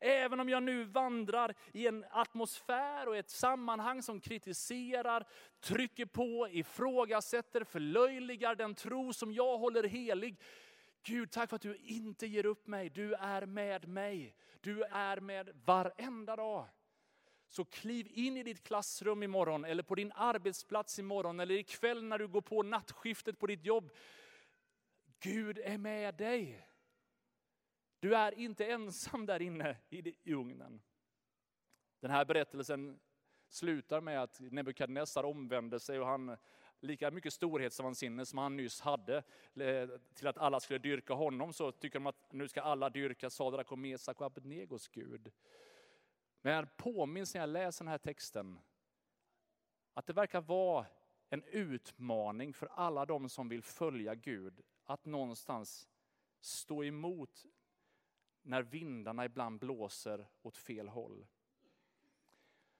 Även 0.00 0.40
om 0.40 0.48
jag 0.48 0.62
nu 0.62 0.84
vandrar 0.84 1.54
i 1.72 1.86
en 1.86 2.04
atmosfär 2.10 3.08
och 3.08 3.16
ett 3.16 3.30
sammanhang 3.30 4.02
som 4.02 4.20
kritiserar, 4.20 5.26
trycker 5.60 6.06
på, 6.06 6.48
ifrågasätter, 6.50 7.64
förlöjligar 7.64 8.54
den 8.54 8.74
tro 8.74 9.12
som 9.12 9.32
jag 9.32 9.58
håller 9.58 9.82
helig. 9.82 10.40
Gud, 11.02 11.30
tack 11.30 11.48
för 11.48 11.56
att 11.56 11.62
du 11.62 11.76
inte 11.76 12.26
ger 12.26 12.46
upp 12.46 12.66
mig. 12.66 12.90
Du 12.90 13.14
är 13.14 13.46
med 13.46 13.88
mig. 13.88 14.36
Du 14.60 14.82
är 14.82 15.20
med 15.20 15.50
varenda 15.64 16.36
dag. 16.36 16.66
Så 17.54 17.64
kliv 17.64 18.08
in 18.10 18.36
i 18.36 18.42
ditt 18.42 18.62
klassrum 18.62 19.22
imorgon, 19.22 19.64
eller 19.64 19.82
på 19.82 19.94
din 19.94 20.12
arbetsplats 20.14 20.98
imorgon, 20.98 21.40
eller 21.40 21.54
ikväll 21.54 22.04
när 22.04 22.18
du 22.18 22.28
går 22.28 22.40
på 22.40 22.62
nattskiftet 22.62 23.38
på 23.38 23.46
ditt 23.46 23.64
jobb. 23.64 23.90
Gud 25.20 25.58
är 25.58 25.78
med 25.78 26.14
dig. 26.14 26.68
Du 28.00 28.16
är 28.16 28.38
inte 28.38 28.66
ensam 28.66 29.26
där 29.26 29.42
inne 29.42 29.76
i 29.90 30.32
ugnen. 30.32 30.82
Den 32.00 32.10
här 32.10 32.24
berättelsen 32.24 33.00
slutar 33.48 34.00
med 34.00 34.22
att 34.22 34.40
Nebukadnessar 34.40 35.24
omvände 35.24 35.80
sig 35.80 36.00
och 36.00 36.06
han 36.06 36.36
lika 36.80 37.10
mycket 37.10 37.32
storhetsvansinne 37.32 38.26
som 38.26 38.38
han 38.38 38.56
nyss 38.56 38.80
hade 38.80 39.22
till 40.14 40.26
att 40.26 40.38
alla 40.38 40.60
skulle 40.60 40.78
dyrka 40.78 41.14
honom 41.14 41.52
så 41.52 41.72
tycker 41.72 41.98
de 41.98 42.06
att 42.06 42.32
nu 42.32 42.48
ska 42.48 42.62
alla 42.62 42.90
dyrka 42.90 43.30
Sadrak 43.30 43.72
och 43.72 43.78
Mesak 43.78 44.20
och 44.20 44.26
Abednegos 44.26 44.88
Gud. 44.88 45.32
Men 46.44 46.52
jag 46.52 46.76
påminns 46.76 47.34
när 47.34 47.40
jag 47.40 47.48
läser 47.48 47.84
den 47.84 47.90
här 47.90 47.98
texten 47.98 48.58
att 49.94 50.06
det 50.06 50.12
verkar 50.12 50.40
vara 50.40 50.86
en 51.30 51.42
utmaning 51.42 52.52
för 52.52 52.66
alla 52.66 53.06
de 53.06 53.28
som 53.28 53.48
vill 53.48 53.62
följa 53.62 54.14
Gud 54.14 54.60
att 54.84 55.04
någonstans 55.04 55.88
stå 56.40 56.84
emot 56.84 57.46
när 58.42 58.62
vindarna 58.62 59.24
ibland 59.24 59.60
blåser 59.60 60.28
åt 60.42 60.56
fel 60.56 60.88
håll. 60.88 61.26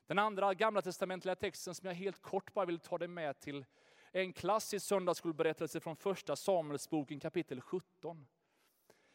Den 0.07 0.19
andra 0.19 0.55
gamla 0.55 0.83
testamentliga 0.83 1.37
texten 1.37 1.75
som 1.75 1.87
jag 1.87 1.95
helt 1.95 2.23
kort 2.23 2.55
bara 2.55 2.67
vill 2.67 2.79
ta 2.79 2.99
dig 2.99 3.09
med 3.09 3.41
till 3.41 3.65
är 4.13 4.21
en 4.21 4.33
klassisk 4.33 4.87
söndagsskolberättelse 4.87 5.81
från 5.81 5.97
första 5.97 6.37
Samuelsboken 6.37 7.21
kapitel 7.21 7.61
17. 7.61 8.27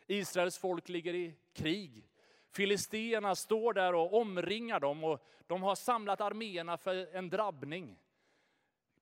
Israels 0.08 0.58
folk 0.58 0.90
ligger 0.90 1.14
i 1.14 1.36
krig 1.54 2.09
Filisterna 2.52 3.36
står 3.36 3.74
där 3.74 3.96
och 3.96 4.14
omringar 4.14 4.80
dem 4.80 5.04
och 5.04 5.26
de 5.48 5.64
har 5.64 5.76
samlat 5.76 6.22
arméerna 6.22 6.78
för 6.78 7.16
en 7.16 7.30
drabbning. 7.30 8.00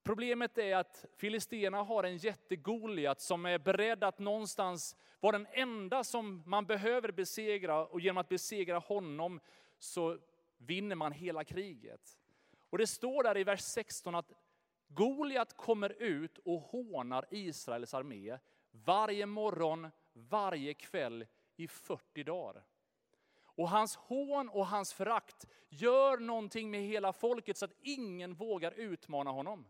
Problemet 0.03 0.57
är 0.57 0.75
att 0.75 1.05
Filisterna 1.15 1.83
har 1.83 2.03
en 2.03 2.17
jättegoliat 2.17 3.21
som 3.21 3.45
är 3.45 3.59
beredd 3.59 4.03
att 4.03 4.19
någonstans 4.19 4.95
vara 5.19 5.37
den 5.37 5.47
enda 5.51 6.03
som 6.03 6.43
man 6.45 6.65
behöver 6.65 7.11
besegra 7.11 7.85
och 7.85 8.01
genom 8.01 8.17
att 8.17 8.29
besegra 8.29 8.77
honom 8.77 9.39
så 9.79 10.17
vinner 10.57 10.95
man 10.95 11.11
hela 11.11 11.43
kriget. 11.43 12.17
Och 12.69 12.77
det 12.77 12.87
står 12.87 13.23
där 13.23 13.37
i 13.37 13.43
vers 13.43 13.61
16 13.61 14.15
att 14.15 14.31
Goliat 14.87 15.57
kommer 15.57 15.89
ut 16.01 16.37
och 16.37 16.61
hånar 16.61 17.25
Israels 17.31 17.93
armé 17.93 18.37
varje 18.71 19.25
morgon, 19.25 19.87
varje 20.13 20.73
kväll 20.73 21.25
i 21.55 21.67
40 21.67 22.23
dagar. 22.23 22.63
Och 23.57 23.69
hans 23.69 23.95
hån 23.95 24.49
och 24.49 24.67
hans 24.67 24.93
förakt 24.93 25.45
gör 25.69 26.17
någonting 26.17 26.71
med 26.71 26.81
hela 26.81 27.13
folket 27.13 27.57
så 27.57 27.65
att 27.65 27.75
ingen 27.81 28.33
vågar 28.33 28.71
utmana 28.71 29.31
honom. 29.31 29.65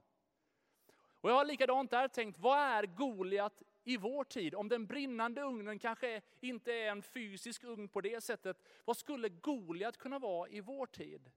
Och 1.22 1.30
jag 1.30 1.36
har 1.36 1.46
likadant 1.46 1.92
där 1.92 2.08
tänkt, 2.08 2.40
vad 2.40 2.60
är 2.60 2.84
Goliat 2.86 3.64
i 3.84 3.98
vår 3.98 4.24
tid? 4.24 4.56
Om 4.56 4.70
den 4.70 4.86
brinnande 4.86 5.42
ugnen 5.42 5.80
kanske 5.80 6.22
inte 6.40 6.74
är 6.74 6.92
en 6.92 7.02
fysisk 7.02 7.64
ugn 7.64 7.88
på 7.88 8.02
det 8.02 8.24
sättet, 8.24 8.64
vad 8.86 8.98
skulle 8.98 9.30
Goliat 9.30 9.98
kunna 9.98 10.20
vara 10.20 10.50
i 10.50 10.62
vår 10.62 10.86
tid? 10.86 11.32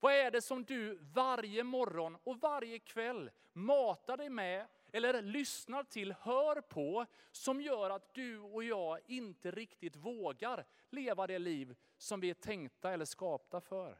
Vad 0.00 0.12
är 0.12 0.30
det 0.30 0.42
som 0.42 0.64
du 0.64 0.98
varje 1.02 1.64
morgon 1.64 2.16
och 2.24 2.40
varje 2.40 2.78
kväll 2.78 3.30
matar 3.52 4.16
dig 4.16 4.28
med 4.28 4.66
eller 4.92 5.22
lyssnar 5.22 5.84
till, 5.84 6.12
hör 6.12 6.60
på, 6.60 7.06
som 7.30 7.60
gör 7.60 7.90
att 7.90 8.14
du 8.14 8.38
och 8.38 8.64
jag 8.64 8.98
inte 9.06 9.50
riktigt 9.50 9.96
vågar 9.96 10.66
leva 10.90 11.26
det 11.26 11.38
liv 11.38 11.76
som 11.98 12.20
vi 12.20 12.30
är 12.30 12.34
tänkta 12.34 12.92
eller 12.92 13.04
skapta 13.04 13.60
för. 13.60 13.98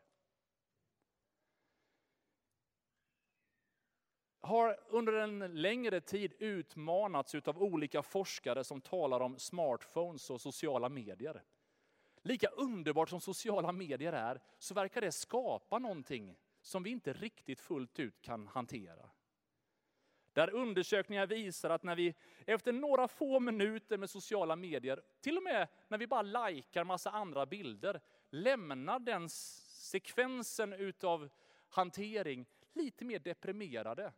har 4.46 4.78
under 4.88 5.12
en 5.12 5.38
längre 5.38 6.00
tid 6.00 6.32
utmanats 6.38 7.34
av 7.34 7.62
olika 7.62 8.02
forskare 8.02 8.64
som 8.64 8.80
talar 8.80 9.20
om 9.20 9.38
smartphones 9.38 10.30
och 10.30 10.40
sociala 10.40 10.88
medier. 10.88 11.42
Lika 12.22 12.48
underbart 12.48 13.08
som 13.08 13.20
sociala 13.20 13.72
medier 13.72 14.12
är, 14.12 14.40
så 14.58 14.74
verkar 14.74 15.00
det 15.00 15.12
skapa 15.12 15.78
någonting 15.78 16.36
som 16.60 16.82
vi 16.82 16.90
inte 16.90 17.12
riktigt 17.12 17.60
fullt 17.60 17.98
ut 17.98 18.22
kan 18.22 18.46
hantera. 18.46 19.10
Där 20.36 20.54
undersökningar 20.54 21.26
visar 21.26 21.70
att 21.70 21.82
när 21.82 21.96
vi 21.96 22.14
efter 22.46 22.72
några 22.72 23.08
få 23.08 23.40
minuter 23.40 23.98
med 23.98 24.10
sociala 24.10 24.56
medier, 24.56 25.02
till 25.20 25.36
och 25.36 25.42
med 25.42 25.68
när 25.88 25.98
vi 25.98 26.06
bara 26.06 26.48
likar 26.48 26.84
massa 26.84 27.10
andra 27.10 27.46
bilder, 27.46 28.00
lämnar 28.30 28.98
den 28.98 29.28
sekvensen 29.28 30.72
utav 30.72 31.28
hantering 31.68 32.46
lite 32.72 33.04
mer 33.04 33.18
deprimerade. 33.18 34.12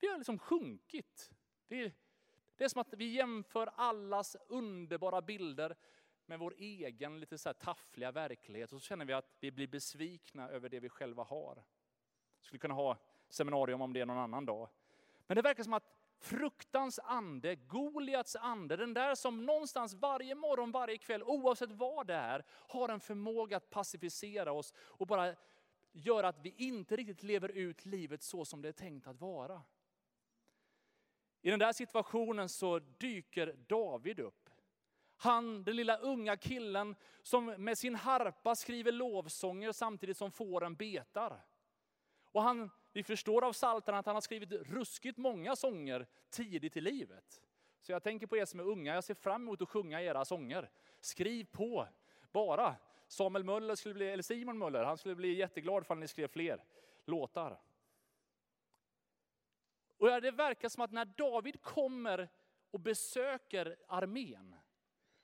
Vi 0.00 0.08
har 0.08 0.18
liksom 0.18 0.38
sjunkit. 0.38 1.30
Det 1.68 1.92
är 2.58 2.68
som 2.68 2.80
att 2.80 2.94
vi 2.94 3.04
jämför 3.04 3.70
allas 3.74 4.36
underbara 4.48 5.22
bilder 5.22 5.76
med 6.26 6.38
vår 6.38 6.54
egen 6.58 7.20
lite 7.20 7.38
så 7.38 7.48
här 7.48 7.54
taffliga 7.54 8.12
verklighet. 8.12 8.72
Och 8.72 8.80
så 8.80 8.86
känner 8.86 9.04
vi 9.04 9.12
att 9.12 9.36
vi 9.40 9.50
blir 9.50 9.66
besvikna 9.66 10.48
över 10.48 10.68
det 10.68 10.80
vi 10.80 10.88
själva 10.88 11.22
har. 11.22 11.64
Skulle 12.40 12.58
kunna 12.58 12.74
ha 12.74 12.98
seminarium 13.28 13.80
om 13.80 13.92
det 13.92 14.04
någon 14.04 14.18
annan 14.18 14.46
dag. 14.46 14.68
Men 15.26 15.36
det 15.36 15.42
verkar 15.42 15.62
som 15.62 15.72
att 15.72 15.96
fruktans 16.18 16.98
ande, 16.98 17.54
Goliats 17.54 18.36
ande, 18.36 18.76
den 18.76 18.94
där 18.94 19.14
som 19.14 19.46
någonstans 19.46 19.94
varje 19.94 20.34
morgon, 20.34 20.70
varje 20.70 20.98
kväll, 20.98 21.22
oavsett 21.22 21.72
vad 21.72 22.06
det 22.06 22.14
är, 22.14 22.44
har 22.48 22.88
en 22.88 23.00
förmåga 23.00 23.56
att 23.56 23.70
pacificera 23.70 24.52
oss 24.52 24.74
och 24.78 25.06
bara 25.06 25.34
göra 25.92 26.28
att 26.28 26.38
vi 26.42 26.54
inte 26.56 26.96
riktigt 26.96 27.22
lever 27.22 27.48
ut 27.48 27.84
livet 27.84 28.22
så 28.22 28.44
som 28.44 28.62
det 28.62 28.68
är 28.68 28.72
tänkt 28.72 29.06
att 29.06 29.20
vara. 29.20 29.62
I 31.42 31.50
den 31.50 31.58
där 31.58 31.72
situationen 31.72 32.48
så 32.48 32.78
dyker 32.78 33.56
David 33.68 34.20
upp. 34.20 34.50
Han, 35.16 35.64
den 35.64 35.76
lilla 35.76 35.96
unga 35.96 36.36
killen 36.36 36.96
som 37.22 37.46
med 37.46 37.78
sin 37.78 37.94
harpa 37.94 38.54
skriver 38.54 38.92
lovsånger 38.92 39.72
samtidigt 39.72 40.16
som 40.16 40.30
fåren 40.30 40.74
betar. 40.74 41.44
Och 42.32 42.42
han 42.42 42.70
vi 42.92 43.02
förstår 43.02 43.44
av 43.44 43.52
Psaltaren 43.52 43.98
att 43.98 44.06
han 44.06 44.16
har 44.16 44.20
skrivit 44.20 44.52
ruskigt 44.52 45.18
många 45.18 45.56
sånger 45.56 46.06
tidigt 46.30 46.76
i 46.76 46.80
livet. 46.80 47.42
Så 47.80 47.92
jag 47.92 48.02
tänker 48.02 48.26
på 48.26 48.36
er 48.36 48.44
som 48.44 48.60
är 48.60 48.64
unga, 48.64 48.94
jag 48.94 49.04
ser 49.04 49.14
fram 49.14 49.42
emot 49.42 49.62
att 49.62 49.68
sjunga 49.68 50.02
era 50.02 50.24
sånger. 50.24 50.70
Skriv 51.00 51.44
på, 51.44 51.88
bara. 52.32 52.76
Samuel 53.08 53.44
Möller, 53.44 53.74
skulle 53.74 53.94
bli, 53.94 54.08
eller 54.08 54.22
Simon 54.22 54.58
Möller, 54.58 54.84
han 54.84 54.98
skulle 54.98 55.14
bli 55.14 55.34
jätteglad 55.34 55.84
om 55.88 56.00
ni 56.00 56.08
skrev 56.08 56.28
fler 56.28 56.64
låtar. 57.04 57.60
Och 59.96 60.22
det 60.22 60.30
verkar 60.30 60.68
som 60.68 60.84
att 60.84 60.92
när 60.92 61.04
David 61.04 61.62
kommer 61.62 62.28
och 62.70 62.80
besöker 62.80 63.76
armén, 63.88 64.54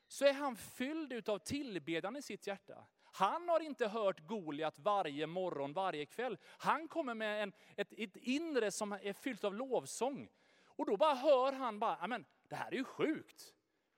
så 0.07 0.25
är 0.25 0.33
han 0.33 0.57
fylld 0.57 1.29
av 1.29 1.39
tillbedjan 1.39 2.17
i 2.17 2.23
sitt 2.23 2.47
hjärta. 2.47 2.87
Han 3.19 3.49
har 3.49 3.61
inte 3.61 3.89
hört 3.89 4.27
Goliat 4.27 4.79
varje 4.79 5.27
morgon, 5.27 5.73
varje 5.73 6.07
kväll. 6.07 6.39
Han 6.45 6.89
kommer 6.89 7.15
med 7.15 7.43
en, 7.43 7.53
ett, 7.77 7.93
ett 7.93 8.17
inre 8.17 8.71
som 8.71 8.93
är 8.93 9.13
fyllt 9.13 9.45
av 9.45 9.55
lovsång. 9.55 10.29
Och 10.65 10.87
då 10.87 10.97
bara 10.97 11.15
hör 11.15 11.53
han 11.53 11.79
bara, 11.79 12.07
men 12.07 12.25
det 12.49 12.57
här 12.57 12.73
är 12.73 12.77
ju 12.77 12.85
sjukt. 12.85 13.55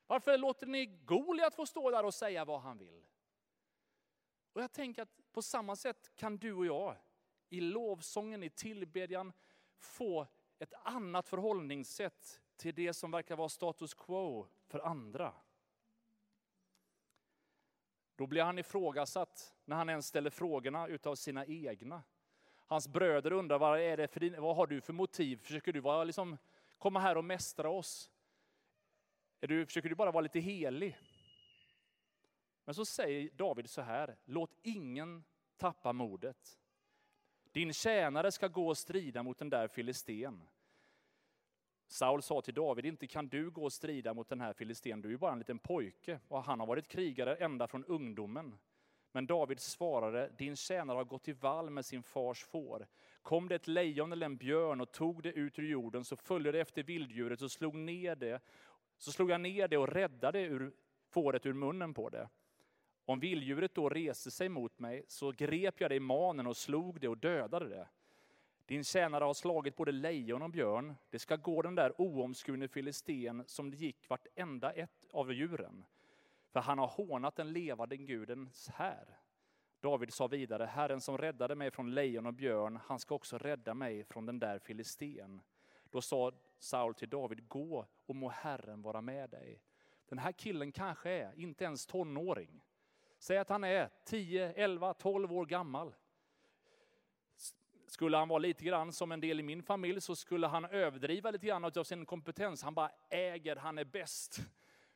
Varför 0.07 0.39
låter 0.39 0.67
ni 0.67 0.87
Goliat 0.87 1.55
få 1.55 1.67
stå 1.67 1.91
där 1.91 2.05
och 2.05 2.15
säga 2.15 2.45
vad 2.45 2.61
han 2.61 2.79
vill? 2.79 3.07
Och 4.53 4.63
jag 4.63 4.73
tänker 4.73 5.03
att 5.03 5.33
på 5.33 5.43
samma 5.43 5.77
sätt 5.77 6.11
kan 6.17 6.39
du 6.39 6.53
och 6.53 6.67
jag 6.67 6.97
i 7.49 7.61
lovsången, 7.61 8.43
i 8.43 8.51
tillbedjan 8.51 9.33
få 9.79 10.27
ett 10.59 10.75
annat 10.83 11.29
förhållningssätt 11.29 12.41
till 12.57 12.75
det 12.75 12.95
som 12.95 13.11
verkar 13.11 13.37
vara 13.37 13.49
status 13.49 13.95
quo 13.95 14.47
för 14.67 14.79
andra. 14.79 15.35
Då 18.21 18.27
blir 18.27 18.43
han 18.43 18.59
ifrågasatt 18.59 19.55
när 19.65 19.77
han 19.77 19.89
ens 19.89 20.07
ställer 20.07 20.31
frågorna 20.31 20.87
utav 20.87 21.15
sina 21.15 21.47
egna. 21.47 22.03
Hans 22.67 22.89
bröder 22.89 23.33
undrar 23.33 23.59
vad, 23.59 23.81
är 23.81 23.97
det 23.97 24.09
för 24.09 24.21
din, 24.21 24.43
vad 24.43 24.57
har 24.57 24.67
du 24.67 24.81
för 24.81 24.93
motiv? 24.93 25.37
Försöker 25.37 25.73
du 25.73 25.81
vara, 25.81 26.05
liksom, 26.05 26.39
komma 26.79 27.01
här 27.01 27.17
och 27.17 27.25
mästra 27.25 27.71
oss? 27.71 28.11
Är 29.41 29.47
du, 29.47 29.67
försöker 29.67 29.89
du 29.89 29.95
bara 29.95 30.11
vara 30.11 30.21
lite 30.23 30.41
helig? 30.41 30.99
Men 32.65 32.75
så 32.75 32.85
säger 32.85 33.31
David 33.31 33.71
så 33.71 33.83
här, 33.83 34.17
låt 34.25 34.59
ingen 34.63 35.25
tappa 35.57 35.93
modet. 35.93 36.59
Din 37.53 37.73
tjänare 37.73 38.33
ska 38.33 38.49
gå 38.49 38.69
och 38.69 38.79
strida 38.79 39.23
mot 39.23 39.39
den 39.39 39.51
där 39.51 39.69
filisten. 39.69 40.49
Saul 41.93 42.23
sa 42.23 42.41
till 42.41 42.55
David, 42.55 42.87
inte 42.87 43.07
kan 43.07 43.29
du 43.29 43.51
gå 43.51 43.65
och 43.65 43.73
strida 43.73 44.15
mot 44.15 44.29
den 44.29 44.41
här 44.41 44.53
filisten, 44.53 45.01
du 45.01 45.09
är 45.09 45.11
ju 45.11 45.19
bara 45.19 45.33
en 45.33 45.39
liten 45.39 45.59
pojke. 45.59 46.21
Och 46.29 46.45
han 46.45 46.61
har 46.61 46.67
varit 46.67 46.89
krigare 46.89 47.35
ända 47.35 47.67
från 47.67 47.85
ungdomen. 47.85 48.59
Men 49.13 49.27
David 49.27 49.61
svarade, 49.61 50.31
din 50.39 50.57
tjänare 50.57 50.97
har 50.97 51.05
gått 51.05 51.23
till 51.23 51.35
vall 51.35 51.71
med 51.71 51.85
sin 51.85 52.03
fars 52.03 52.45
får. 52.45 52.87
Kom 53.23 53.49
det 53.49 53.55
ett 53.55 53.69
lejon 53.69 54.13
eller 54.13 54.27
en 54.27 54.37
björn 54.37 54.81
och 54.81 54.93
tog 54.93 55.23
det 55.23 55.33
ut 55.33 55.59
ur 55.59 55.63
jorden, 55.63 56.05
så 56.05 56.17
följde 56.17 56.53
det 56.53 56.61
efter 56.61 56.83
vilddjuret 56.83 57.43
och 57.43 57.51
slog 57.51 57.75
ner 57.75 58.17
det. 58.17 58.43
Så 58.99 59.13
slog 59.13 59.31
jag 59.31 59.41
ner 59.41 59.69
det 59.69 59.77
och 59.77 59.89
räddade 59.89 60.41
ur, 60.41 60.73
fåret 61.09 61.47
ur 61.47 61.53
munnen 61.53 61.95
på 61.95 62.09
det. 62.09 62.29
Om 63.05 63.21
vilddjuret 63.21 63.75
då 63.75 63.89
reste 63.89 64.31
sig 64.31 64.49
mot 64.49 64.79
mig, 64.79 65.05
så 65.09 65.33
grep 65.33 65.81
jag 65.81 65.91
det 65.91 65.95
i 65.95 66.01
manen 66.01 66.47
och 66.47 66.57
slog 66.57 67.01
det 67.01 67.09
och 67.09 67.19
dödade 67.19 67.69
det. 67.69 67.89
Din 68.71 68.85
tjänare 68.85 69.25
har 69.25 69.35
slagit 69.35 69.77
både 69.77 69.93
lejon 69.93 70.43
och 70.43 70.51
björn. 70.51 70.95
Det 71.11 71.19
ska 71.19 71.37
gå 71.37 71.63
den 71.63 71.75
där 71.75 72.01
oomskurne 72.01 72.69
filisten 72.69 73.45
som 73.47 73.71
det 73.71 73.77
gick 73.77 74.09
vartenda 74.09 74.73
ett 74.73 75.07
av 75.13 75.33
djuren. 75.33 75.85
För 76.53 76.61
han 76.61 76.79
har 76.79 76.87
hånat 76.87 77.37
den 77.37 77.53
levande 77.53 77.97
gudens 77.97 78.69
här. 78.69 79.19
David 79.81 80.13
sa 80.13 80.27
vidare, 80.27 80.65
Herren 80.65 81.01
som 81.01 81.19
räddade 81.19 81.55
mig 81.55 81.71
från 81.71 81.95
lejon 81.95 82.27
och 82.27 82.35
björn, 82.35 82.79
han 82.87 82.99
ska 82.99 83.15
också 83.15 83.39
rädda 83.39 83.75
mig 83.75 84.05
från 84.05 84.27
den 84.27 84.39
där 84.39 84.59
filisten. 84.59 85.41
Då 85.85 86.01
sa 86.01 86.33
Saul 86.59 86.95
till 86.95 87.11
David, 87.11 87.49
gå 87.49 87.87
och 88.07 88.17
må 88.17 88.29
Herren 88.29 88.83
vara 88.83 89.01
med 89.01 89.31
dig. 89.31 89.63
Den 90.09 90.19
här 90.19 90.33
killen 90.33 90.73
kanske 90.73 91.11
är 91.11 91.33
inte 91.41 91.65
ens 91.65 91.87
tonåring. 91.87 92.65
Säg 93.19 93.39
att 93.39 93.49
han 93.49 93.65
är 93.65 93.91
10, 94.05 94.53
11, 94.53 94.95
12 94.95 95.33
år 95.33 95.47
gammal. 95.47 95.95
Skulle 97.91 98.17
han 98.17 98.29
vara 98.29 98.39
lite 98.39 98.65
grann 98.65 98.93
som 98.93 99.13
en 99.13 99.21
del 99.21 99.41
i 99.41 99.43
min 99.43 99.63
familj 99.63 100.01
så 100.01 100.17
skulle 100.17 100.47
han 100.47 100.65
överdriva 100.65 101.31
lite 101.31 101.47
grann 101.47 101.65
av 101.65 101.85
sin 101.85 102.07
kompetens. 102.07 102.63
Han 102.63 102.75
bara 102.75 102.91
äger, 103.11 103.57
han 103.57 103.79
är 103.79 103.85
bäst. 103.85 104.41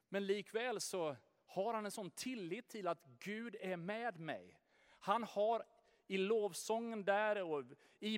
Men 0.08 0.26
likväl 0.26 0.80
så 0.80 1.16
har 1.46 1.74
han 1.74 1.84
en 1.84 1.90
sån 1.90 2.10
tillit 2.10 2.68
till 2.68 2.88
att 2.88 3.06
Gud 3.18 3.56
är 3.60 3.76
med 3.76 4.20
mig. 4.20 4.58
Han 4.98 5.22
har 5.22 5.64
i 6.06 6.18
lovsången 6.18 7.04
där 7.04 7.42
och 7.42 7.64
i 7.98 8.16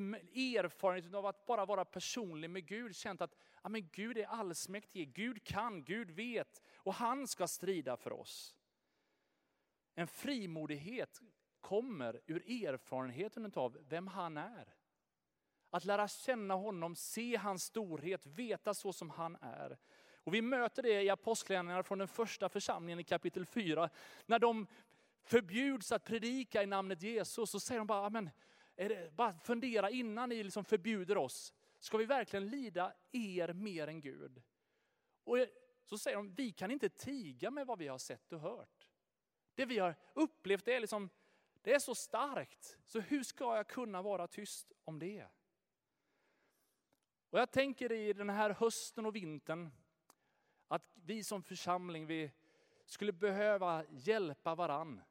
erfarenheten 0.57 1.15
av 1.15 1.27
att 1.27 1.47
bara 1.47 1.65
vara 1.65 1.85
personlig 1.85 2.51
med 2.51 2.67
Gud 2.67 2.97
känt 2.97 3.21
att 3.21 3.37
ja, 3.63 3.69
men 3.69 3.89
Gud 3.93 4.19
är 4.19 4.27
allsmäktig, 4.27 5.13
Gud 5.15 5.45
kan, 5.45 5.85
Gud 5.85 6.11
vet 6.11 6.63
och 6.77 6.95
han 6.95 7.27
ska 7.27 7.49
strida 7.49 7.97
för 7.97 8.13
oss. 8.13 8.57
En 9.95 10.07
frimodighet 10.07 11.23
kommer 11.69 12.21
ur 12.27 12.67
erfarenheten 12.67 13.53
av 13.55 13.79
vem 13.89 14.07
han 14.07 14.37
är. 14.37 14.75
Att 15.71 15.85
lära 15.85 16.09
känna 16.09 16.55
honom, 16.55 16.97
se 16.97 17.37
hans 17.37 17.65
storhet, 17.65 18.27
veta 18.27 18.75
så 18.75 18.93
som 18.93 19.11
han 19.11 19.37
är. 19.41 19.79
Och 20.25 20.35
vi 20.35 20.43
möter 20.43 20.83
det 20.83 21.03
i 21.03 21.11
Apostlagärningarna 21.11 21.83
från 21.83 21.99
den 21.99 22.09
första 22.09 22.49
församlingen 22.49 23.01
i 23.01 23.05
kapitel 23.05 23.47
4. 23.47 23.91
När 24.27 24.39
de 24.39 24.67
förbjuds 25.23 25.93
att 25.93 26.05
predika 26.05 26.63
i 26.63 26.67
namnet 26.67 27.03
Jesus 27.03 27.51
så 27.51 27.61
säger 27.61 27.79
de 27.79 27.87
bara, 27.87 28.11
men, 28.11 28.31
bara 29.17 29.33
fundera 29.33 29.91
innan 29.91 30.29
ni 30.29 30.43
liksom 30.43 30.65
förbjuder 30.65 31.17
oss. 31.17 31.55
Ska 31.79 31.97
vi 31.99 32.05
verkligen 32.05 32.49
lida 32.49 32.93
er 33.13 33.53
mer 33.53 33.89
än 33.89 34.01
Gud? 34.01 34.43
Och 35.25 35.37
så 35.85 35.99
säger 35.99 36.17
de, 36.17 36.35
vi 36.35 36.53
kan 36.53 36.71
inte 36.71 36.89
tiga 36.89 37.51
med 37.51 37.67
vad 37.67 37.79
vi 37.79 37.89
har 37.89 37.99
sett 37.99 38.33
och 38.33 38.41
hört. 38.41 38.89
Det 39.55 39.65
vi 39.65 39.79
har 39.79 39.95
upplevt 40.15 40.65
det 40.65 40.75
är, 40.75 40.81
liksom, 40.81 41.11
det 41.67 41.75
är 41.75 41.79
så 41.79 41.95
starkt, 41.95 42.79
så 42.85 43.01
hur 43.01 43.23
ska 43.23 43.57
jag 43.57 43.69
kunna 43.69 44.03
vara 44.03 44.27
tyst 44.27 44.73
om 44.85 44.99
det? 44.99 45.27
Och 47.31 47.39
jag 47.39 47.51
tänker 47.51 47.93
i 47.93 48.13
den 48.13 48.31
här 48.31 48.51
hösten 48.51 49.07
och 49.07 49.17
vintern, 49.17 49.71
att 50.69 50.83
vi 50.95 51.25
som 51.25 51.43
församling, 51.43 52.07
vi 52.07 52.33
skulle 52.85 53.13
behöva 53.13 53.85
hjälpa 53.91 54.55
varann. 54.55 55.03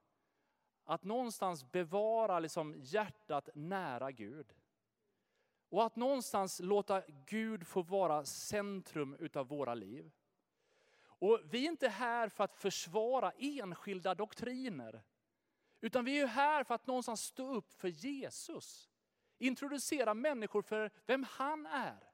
Att 0.84 1.04
någonstans 1.04 1.72
bevara 1.72 2.40
liksom 2.40 2.76
hjärtat 2.78 3.50
nära 3.56 4.12
Gud. 4.12 4.54
Och 5.70 5.86
att 5.86 5.96
någonstans 5.96 6.60
låta 6.60 7.04
Gud 7.26 7.68
få 7.68 7.82
vara 7.82 8.26
centrum 8.26 9.16
utav 9.20 9.48
våra 9.48 9.74
liv. 9.74 10.12
Och 11.04 11.40
vi 11.44 11.66
är 11.66 11.70
inte 11.70 11.90
här 11.90 12.30
för 12.30 12.44
att 12.44 12.56
försvara 12.56 13.32
enskilda 13.32 14.16
doktriner. 14.16 15.04
Utan 15.82 16.06
vi 16.06 16.20
är 16.20 16.28
här 16.28 16.64
för 16.64 16.76
att 16.76 16.88
någonstans 16.88 17.22
stå 17.22 17.54
upp 17.54 17.74
för 17.74 17.88
Jesus. 17.88 18.90
Introducera 19.38 20.14
människor 20.14 20.62
för 20.62 20.92
vem 21.06 21.26
han 21.30 21.66
är. 21.66 22.12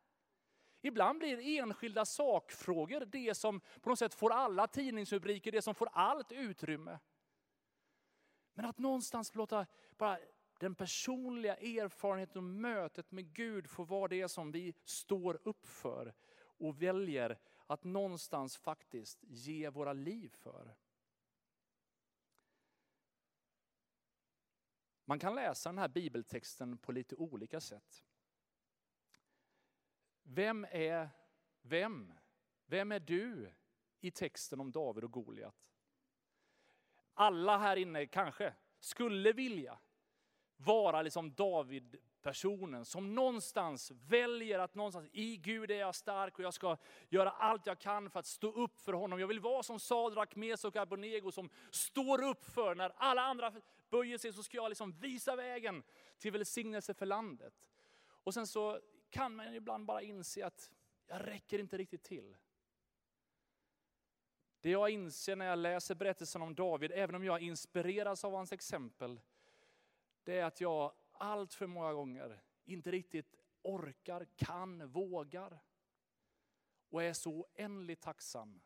Ibland 0.81 1.19
blir 1.19 1.59
enskilda 1.59 2.05
sakfrågor 2.05 3.05
det 3.05 3.35
som 3.35 3.61
på 3.81 3.89
något 3.89 3.99
sätt 3.99 4.13
får 4.13 4.31
alla 4.31 4.67
tidningsrubriker, 4.67 5.51
det 5.51 5.61
som 5.61 5.75
får 5.75 5.89
allt 5.93 6.31
utrymme. 6.31 6.99
Men 8.53 8.65
att 8.65 8.77
någonstans 8.77 9.35
låta 9.35 9.65
bara 9.97 10.19
den 10.59 10.75
personliga 10.75 11.55
erfarenheten 11.55 12.37
och 12.37 12.43
mötet 12.43 13.11
med 13.11 13.33
Gud 13.33 13.69
få 13.69 13.83
vara 13.83 14.07
det 14.07 14.29
som 14.29 14.51
vi 14.51 14.73
står 14.83 15.39
upp 15.43 15.67
för 15.67 16.13
och 16.39 16.81
väljer 16.81 17.39
att 17.67 17.83
någonstans 17.83 18.57
faktiskt 18.57 19.19
ge 19.23 19.69
våra 19.69 19.93
liv 19.93 20.29
för. 20.29 20.75
Man 25.11 25.19
kan 25.19 25.35
läsa 25.35 25.69
den 25.69 25.77
här 25.77 25.87
bibeltexten 25.87 26.77
på 26.77 26.91
lite 26.91 27.15
olika 27.15 27.59
sätt. 27.59 28.03
Vem 30.23 30.65
är 30.71 31.09
vem? 31.61 32.13
Vem 32.65 32.91
är 32.91 32.99
du 32.99 33.51
i 33.99 34.11
texten 34.11 34.59
om 34.59 34.71
David 34.71 35.03
och 35.03 35.11
Goliat? 35.11 35.55
Alla 37.13 37.57
här 37.57 37.75
inne 37.75 38.05
kanske 38.05 38.53
skulle 38.79 39.33
vilja 39.33 39.79
vara 40.57 41.01
liksom 41.01 41.33
David 41.33 41.95
personen 42.21 42.85
som 42.85 43.15
någonstans 43.15 43.91
väljer 43.91 44.59
att 44.59 44.75
någonstans, 44.75 45.09
i 45.11 45.37
Gud 45.37 45.71
är 45.71 45.79
jag 45.79 45.95
stark 45.95 46.39
och 46.39 46.45
jag 46.45 46.53
ska 46.53 46.77
göra 47.09 47.31
allt 47.31 47.65
jag 47.65 47.79
kan 47.79 48.09
för 48.09 48.19
att 48.19 48.25
stå 48.25 48.51
upp 48.51 48.79
för 48.79 48.93
honom. 48.93 49.19
Jag 49.19 49.27
vill 49.27 49.39
vara 49.39 49.63
som 49.63 49.79
Sadrak, 49.79 50.35
Mesok 50.35 50.75
och 50.75 50.81
Abonego 50.81 51.31
som 51.31 51.49
står 51.71 52.23
upp 52.23 52.43
för 52.43 52.75
när 52.75 52.93
alla 52.95 53.21
andra 53.21 53.53
böjer 53.91 54.17
sig 54.17 54.33
så 54.33 54.43
ska 54.43 54.57
jag 54.57 54.69
liksom 54.69 54.91
visa 54.91 55.35
vägen 55.35 55.83
till 56.17 56.31
välsignelse 56.31 56.93
för 56.93 57.05
landet. 57.05 57.67
Och 58.03 58.33
sen 58.33 58.47
så 58.47 58.81
kan 59.09 59.35
man 59.35 59.53
ibland 59.53 59.85
bara 59.85 60.01
inse 60.01 60.45
att 60.45 60.71
jag 61.07 61.27
räcker 61.27 61.59
inte 61.59 61.77
riktigt 61.77 62.03
till. 62.03 62.37
Det 64.61 64.69
jag 64.69 64.89
inser 64.89 65.35
när 65.35 65.45
jag 65.45 65.59
läser 65.59 65.95
berättelsen 65.95 66.41
om 66.41 66.55
David, 66.55 66.91
även 66.91 67.15
om 67.15 67.23
jag 67.23 67.41
inspireras 67.41 68.23
av 68.23 68.33
hans 68.33 68.51
exempel, 68.51 69.21
det 70.23 70.37
är 70.37 70.45
att 70.45 70.61
jag 70.61 70.93
allt 71.11 71.53
för 71.53 71.67
många 71.67 71.93
gånger 71.93 72.43
inte 72.65 72.91
riktigt 72.91 73.35
orkar, 73.61 74.25
kan, 74.35 74.87
vågar. 74.87 75.59
Och 76.89 77.03
är 77.03 77.13
så 77.13 77.31
oändligt 77.31 78.01
tacksam 78.01 78.61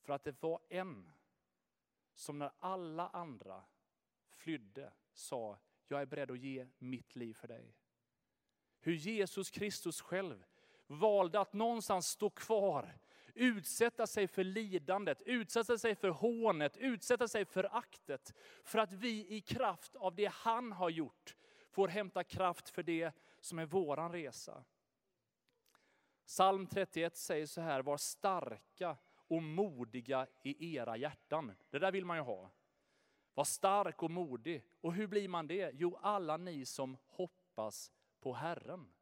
för 0.00 0.12
att 0.12 0.24
det 0.24 0.42
var 0.42 0.60
en 0.68 1.12
som 2.14 2.38
när 2.38 2.52
alla 2.58 3.08
andra 3.08 3.64
flydde 4.42 4.92
sa, 5.12 5.58
jag 5.88 6.00
är 6.00 6.06
beredd 6.06 6.30
att 6.30 6.38
ge 6.38 6.66
mitt 6.78 7.16
liv 7.16 7.34
för 7.34 7.48
dig. 7.48 7.76
Hur 8.80 8.92
Jesus 8.92 9.50
Kristus 9.50 10.00
själv 10.00 10.44
valde 10.86 11.40
att 11.40 11.52
någonstans 11.52 12.06
stå 12.06 12.30
kvar 12.30 12.98
utsätta 13.34 14.06
sig 14.06 14.28
för 14.28 14.44
lidandet, 14.44 15.22
utsätta 15.22 15.78
sig 15.78 15.94
för 15.94 16.08
hånet, 16.08 16.76
utsätta 16.76 17.28
sig 17.28 17.44
för 17.44 17.76
aktet. 17.76 18.34
För 18.64 18.78
att 18.78 18.92
vi 18.92 19.26
i 19.28 19.40
kraft 19.40 19.96
av 19.96 20.14
det 20.14 20.32
han 20.32 20.72
har 20.72 20.90
gjort 20.90 21.36
får 21.70 21.88
hämta 21.88 22.24
kraft 22.24 22.68
för 22.68 22.82
det 22.82 23.12
som 23.40 23.58
är 23.58 23.66
våran 23.66 24.12
resa. 24.12 24.64
Psalm 26.26 26.66
31 26.66 27.16
säger 27.16 27.46
så 27.46 27.60
här, 27.60 27.82
var 27.82 27.96
starka 27.96 28.96
och 29.14 29.42
modiga 29.42 30.26
i 30.42 30.76
era 30.76 30.96
hjärtan. 30.96 31.52
Det 31.70 31.78
där 31.78 31.92
vill 31.92 32.04
man 32.04 32.16
ju 32.16 32.22
ha. 32.22 32.50
Var 33.34 33.44
stark 33.44 34.02
och 34.02 34.10
modig. 34.10 34.62
Och 34.80 34.94
hur 34.94 35.06
blir 35.06 35.28
man 35.28 35.46
det? 35.46 35.70
Jo, 35.74 35.98
alla 36.02 36.36
ni 36.36 36.66
som 36.66 36.96
hoppas 37.08 37.92
på 38.20 38.32
Herren. 38.32 38.92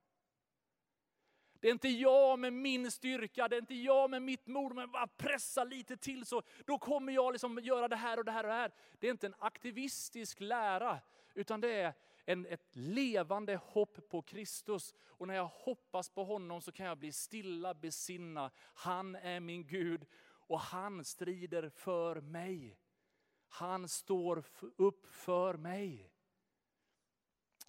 Det 1.61 1.69
är 1.69 1.73
inte 1.73 1.89
jag 1.89 2.39
med 2.39 2.53
min 2.53 2.91
styrka, 2.91 3.49
det 3.49 3.57
är 3.57 3.61
inte 3.61 3.75
jag 3.75 4.11
med 4.11 4.23
mitt 4.23 4.47
mod, 4.47 4.75
men 4.75 4.91
bara 4.91 5.07
pressa 5.07 5.65
lite 5.65 5.97
till 5.97 6.27
så 6.27 6.43
då 6.67 6.79
kommer 6.79 7.13
jag 7.13 7.33
liksom 7.33 7.59
göra 7.63 7.89
det 7.89 7.97
här 7.97 8.19
och 8.19 8.25
det 8.25 8.31
här 8.31 8.45
och 8.45 8.51
det 8.51 8.55
här. 8.55 8.73
Det 8.99 9.07
är 9.07 9.11
inte 9.11 9.27
en 9.27 9.35
aktivistisk 9.39 10.41
lära, 10.41 11.01
utan 11.35 11.61
det 11.61 11.73
är 11.73 11.95
en, 12.25 12.47
ett 12.47 12.77
levande 12.77 13.57
hopp 13.57 14.09
på 14.09 14.23
Kristus. 14.23 14.95
Och 15.05 15.27
när 15.27 15.35
jag 15.35 15.47
hoppas 15.47 16.11
på 16.11 16.25
honom 16.25 16.61
så 16.61 16.73
kan 16.73 16.87
jag 16.87 16.99
bli 16.99 17.13
stilla, 17.13 17.75
besinna. 17.75 18.51
Han 18.75 19.15
är 19.15 19.41
min 19.41 19.67
Gud 19.67 20.07
och 20.25 20.61
han 20.61 21.05
strider 21.05 21.69
för 21.69 22.21
mig. 22.21 22.77
Han 23.53 23.89
står 23.89 24.45
upp 24.77 25.07
för 25.07 25.55
mig. 25.55 26.11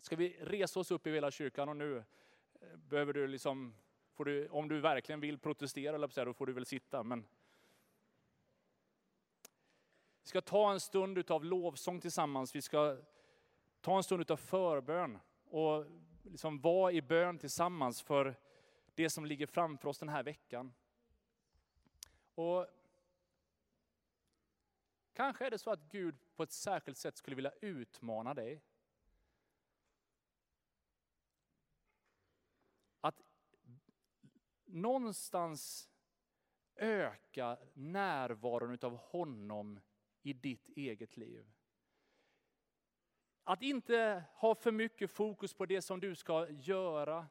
Ska 0.01 0.15
vi 0.15 0.37
resa 0.41 0.79
oss 0.79 0.91
upp 0.91 1.07
i 1.07 1.11
hela 1.11 1.31
kyrkan 1.31 1.69
och 1.69 1.77
nu 1.77 1.97
eh, 1.97 2.75
behöver 2.75 3.13
du 3.13 3.27
liksom, 3.27 3.75
får 4.13 4.25
du, 4.25 4.47
om 4.47 4.67
du 4.67 4.79
verkligen 4.79 5.19
vill 5.19 5.39
protestera, 5.39 6.07
då 6.25 6.33
får 6.33 6.45
du 6.45 6.53
väl 6.53 6.65
sitta. 6.65 7.03
Men 7.03 7.25
vi 10.23 10.27
ska 10.29 10.41
ta 10.41 10.71
en 10.71 10.79
stund 10.79 11.31
av 11.31 11.45
lovsång 11.45 12.01
tillsammans. 12.01 12.55
Vi 12.55 12.61
ska 12.61 12.97
ta 13.81 13.97
en 13.97 14.03
stund 14.03 14.31
av 14.31 14.37
förbön 14.37 15.19
och 15.45 15.85
liksom 16.23 16.59
vara 16.59 16.91
i 16.91 17.01
bön 17.01 17.37
tillsammans 17.37 18.01
för 18.01 18.35
det 18.95 19.09
som 19.09 19.25
ligger 19.25 19.45
framför 19.45 19.89
oss 19.89 19.99
den 19.99 20.09
här 20.09 20.23
veckan. 20.23 20.73
Och 22.35 22.67
Kanske 25.21 25.45
är 25.45 25.51
det 25.51 25.59
så 25.59 25.71
att 25.71 25.89
Gud 25.89 26.15
på 26.35 26.43
ett 26.43 26.51
särskilt 26.51 26.97
sätt 26.97 27.17
skulle 27.17 27.35
vilja 27.35 27.51
utmana 27.61 28.33
dig. 28.33 28.61
Att 33.01 33.21
någonstans 34.65 35.89
öka 36.75 37.57
närvaron 37.73 38.77
av 38.81 38.97
honom 38.97 39.79
i 40.21 40.33
ditt 40.33 40.69
eget 40.69 41.17
liv. 41.17 41.51
Att 43.43 43.61
inte 43.61 44.23
ha 44.33 44.55
för 44.55 44.71
mycket 44.71 45.11
fokus 45.11 45.53
på 45.53 45.65
det 45.65 45.81
som 45.81 45.99
du 45.99 46.15
ska 46.15 46.49
göra, 46.49 47.27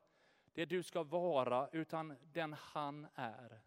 det 0.52 0.64
du 0.64 0.82
ska 0.82 1.02
vara, 1.02 1.68
utan 1.72 2.16
den 2.22 2.52
han 2.52 3.06
är. 3.14 3.60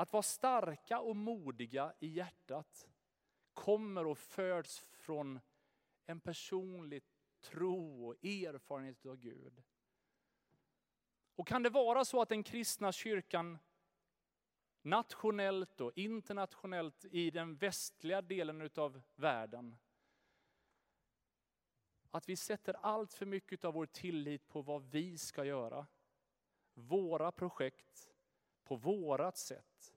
Att 0.00 0.12
vara 0.12 0.22
starka 0.22 1.00
och 1.00 1.16
modiga 1.16 1.94
i 1.98 2.06
hjärtat 2.06 2.88
kommer 3.54 4.06
och 4.06 4.18
föds 4.18 4.78
från 4.78 5.40
en 6.06 6.20
personlig 6.20 7.02
tro 7.40 8.08
och 8.08 8.24
erfarenhet 8.24 9.06
av 9.06 9.16
Gud. 9.16 9.62
Och 11.34 11.46
kan 11.46 11.62
det 11.62 11.70
vara 11.70 12.04
så 12.04 12.22
att 12.22 12.28
den 12.28 12.42
kristna 12.42 12.92
kyrkan 12.92 13.58
nationellt 14.82 15.80
och 15.80 15.92
internationellt 15.94 17.04
i 17.04 17.30
den 17.30 17.56
västliga 17.56 18.22
delen 18.22 18.70
av 18.76 19.00
världen 19.14 19.76
att 22.10 22.28
vi 22.28 22.36
sätter 22.36 22.76
allt 22.80 23.12
för 23.12 23.26
mycket 23.26 23.64
av 23.64 23.74
vår 23.74 23.86
tillit 23.86 24.48
på 24.48 24.62
vad 24.62 24.82
vi 24.82 25.18
ska 25.18 25.44
göra. 25.44 25.86
Våra 26.74 27.32
projekt, 27.32 28.09
på 28.70 28.76
vårat 28.76 29.38
sätt. 29.38 29.94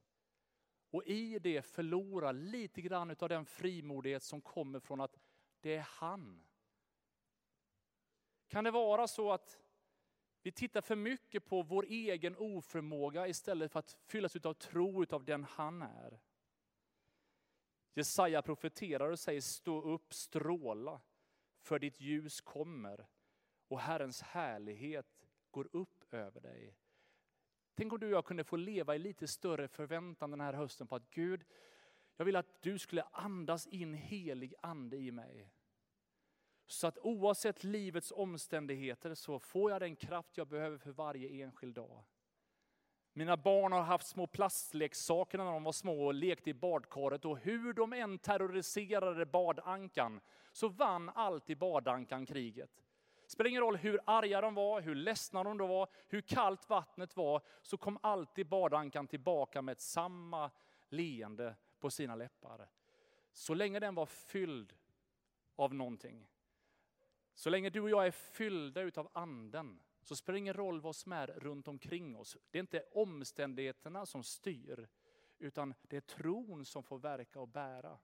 Och 0.92 1.04
i 1.04 1.40
det 1.40 1.62
förlora 1.62 2.32
lite 2.32 2.82
grann 2.82 3.16
av 3.20 3.30
den 3.30 3.46
frimodighet 3.46 4.24
som 4.24 4.42
kommer 4.42 4.80
från 4.80 5.02
att 5.02 5.20
det 5.62 5.76
är 5.76 5.86
han. 5.88 6.44
Kan 8.48 8.64
det 8.64 8.72
vara 8.72 9.08
så 9.08 9.32
att 9.32 9.60
vi 10.42 10.52
tittar 10.52 10.82
för 10.82 10.96
mycket 10.96 11.46
på 11.46 11.62
vår 11.62 11.86
egen 11.86 12.36
oförmåga 12.38 13.28
istället 13.28 13.72
för 13.72 13.80
att 13.80 13.98
fyllas 14.06 14.36
av 14.36 14.54
tro 14.54 15.06
av 15.10 15.26
den 15.26 15.44
han 15.44 15.82
är? 15.82 16.22
Jesaja 17.94 18.42
profeterar 18.42 19.12
och 19.12 19.20
säger 19.20 19.42
stå 19.42 19.82
upp, 19.82 20.14
stråla 20.14 21.02
för 21.60 21.80
ditt 21.80 22.00
ljus 22.00 22.42
kommer 22.42 23.08
och 23.68 23.80
Herrens 23.80 24.22
härlighet 24.22 25.28
går 25.52 25.70
upp 25.76 26.14
över 26.14 26.42
dig. 26.42 26.76
Tänk 27.76 27.94
om 27.94 28.00
du 28.00 28.06
och 28.06 28.12
jag 28.12 28.26
kunde 28.26 28.44
få 28.44 28.56
leva 28.56 28.96
i 28.96 29.00
lite 29.00 29.28
större 29.28 29.68
förväntan 29.68 30.32
den 30.32 30.42
här 30.42 30.54
hösten 30.54 30.88
på 30.88 30.96
att 30.96 31.10
Gud, 31.10 31.44
jag 32.18 32.26
vill 32.26 32.36
att 32.36 32.62
du 32.62 32.80
skulle 32.80 33.04
andas 33.12 33.68
in 33.68 33.94
helig 33.94 34.54
ande 34.62 34.98
i 34.98 35.12
mig. 35.12 35.50
Så 36.68 36.88
att 36.88 36.98
oavsett 36.98 37.64
livets 37.64 38.12
omständigheter 38.16 39.14
så 39.14 39.40
får 39.40 39.72
jag 39.72 39.82
den 39.82 39.96
kraft 39.96 40.38
jag 40.38 40.48
behöver 40.48 40.78
för 40.78 40.92
varje 40.92 41.44
enskild 41.44 41.76
dag. 41.76 42.04
Mina 43.14 43.38
barn 43.38 43.72
har 43.72 43.82
haft 43.82 44.08
små 44.08 44.28
plastleksaker 44.28 45.38
när 45.38 45.46
de 45.46 45.64
var 45.64 45.72
små 45.72 46.06
och 46.06 46.14
lekte 46.14 46.50
i 46.50 46.54
badkaret 46.54 47.26
och 47.26 47.38
hur 47.38 47.74
de 47.74 47.94
än 47.94 48.20
terroriserade 48.20 49.26
badankan 49.26 50.22
så 50.52 50.68
vann 50.68 51.10
alltid 51.10 51.58
badankan 51.58 52.26
kriget. 52.26 52.84
Spelar 53.28 53.50
ingen 53.50 53.62
roll 53.62 53.76
hur 53.76 54.00
arga 54.06 54.42
de 54.42 54.54
var, 54.54 54.82
hur 54.82 54.96
ledsna 54.96 55.44
de 55.44 55.58
var, 55.58 55.88
hur 56.08 56.22
kallt 56.22 56.70
vattnet 56.70 57.18
var, 57.18 57.42
så 57.62 57.78
kom 57.78 57.98
alltid 58.02 58.48
badankan 58.48 59.08
tillbaka 59.08 59.62
med 59.62 59.80
samma 59.80 60.52
leende 60.90 61.56
på 61.80 61.90
sina 61.90 62.16
läppar. 62.16 62.68
Så 63.32 63.54
länge 63.54 63.80
den 63.80 63.96
var 63.96 64.06
fylld 64.06 64.74
av 65.56 65.74
någonting. 65.74 66.28
Så 67.36 67.50
länge 67.50 67.70
du 67.70 67.82
och 67.82 67.90
jag 67.90 68.08
är 68.08 68.12
fyllda 68.12 68.82
utav 68.82 69.10
anden, 69.14 69.80
så 70.02 70.16
spelar 70.16 70.34
det 70.34 70.40
ingen 70.40 70.54
roll 70.54 70.82
vad 70.82 70.96
som 70.96 71.12
är 71.12 71.28
runt 71.28 71.68
omkring 71.68 72.18
oss. 72.18 72.38
Det 72.52 72.58
är 72.58 72.60
inte 72.60 72.84
omständigheterna 72.94 74.06
som 74.06 74.24
styr, 74.24 74.88
utan 75.40 75.74
det 75.82 75.98
är 75.98 76.02
tron 76.02 76.66
som 76.66 76.84
får 76.84 76.98
verka 76.98 77.40
och 77.40 77.48
bära. 77.48 77.98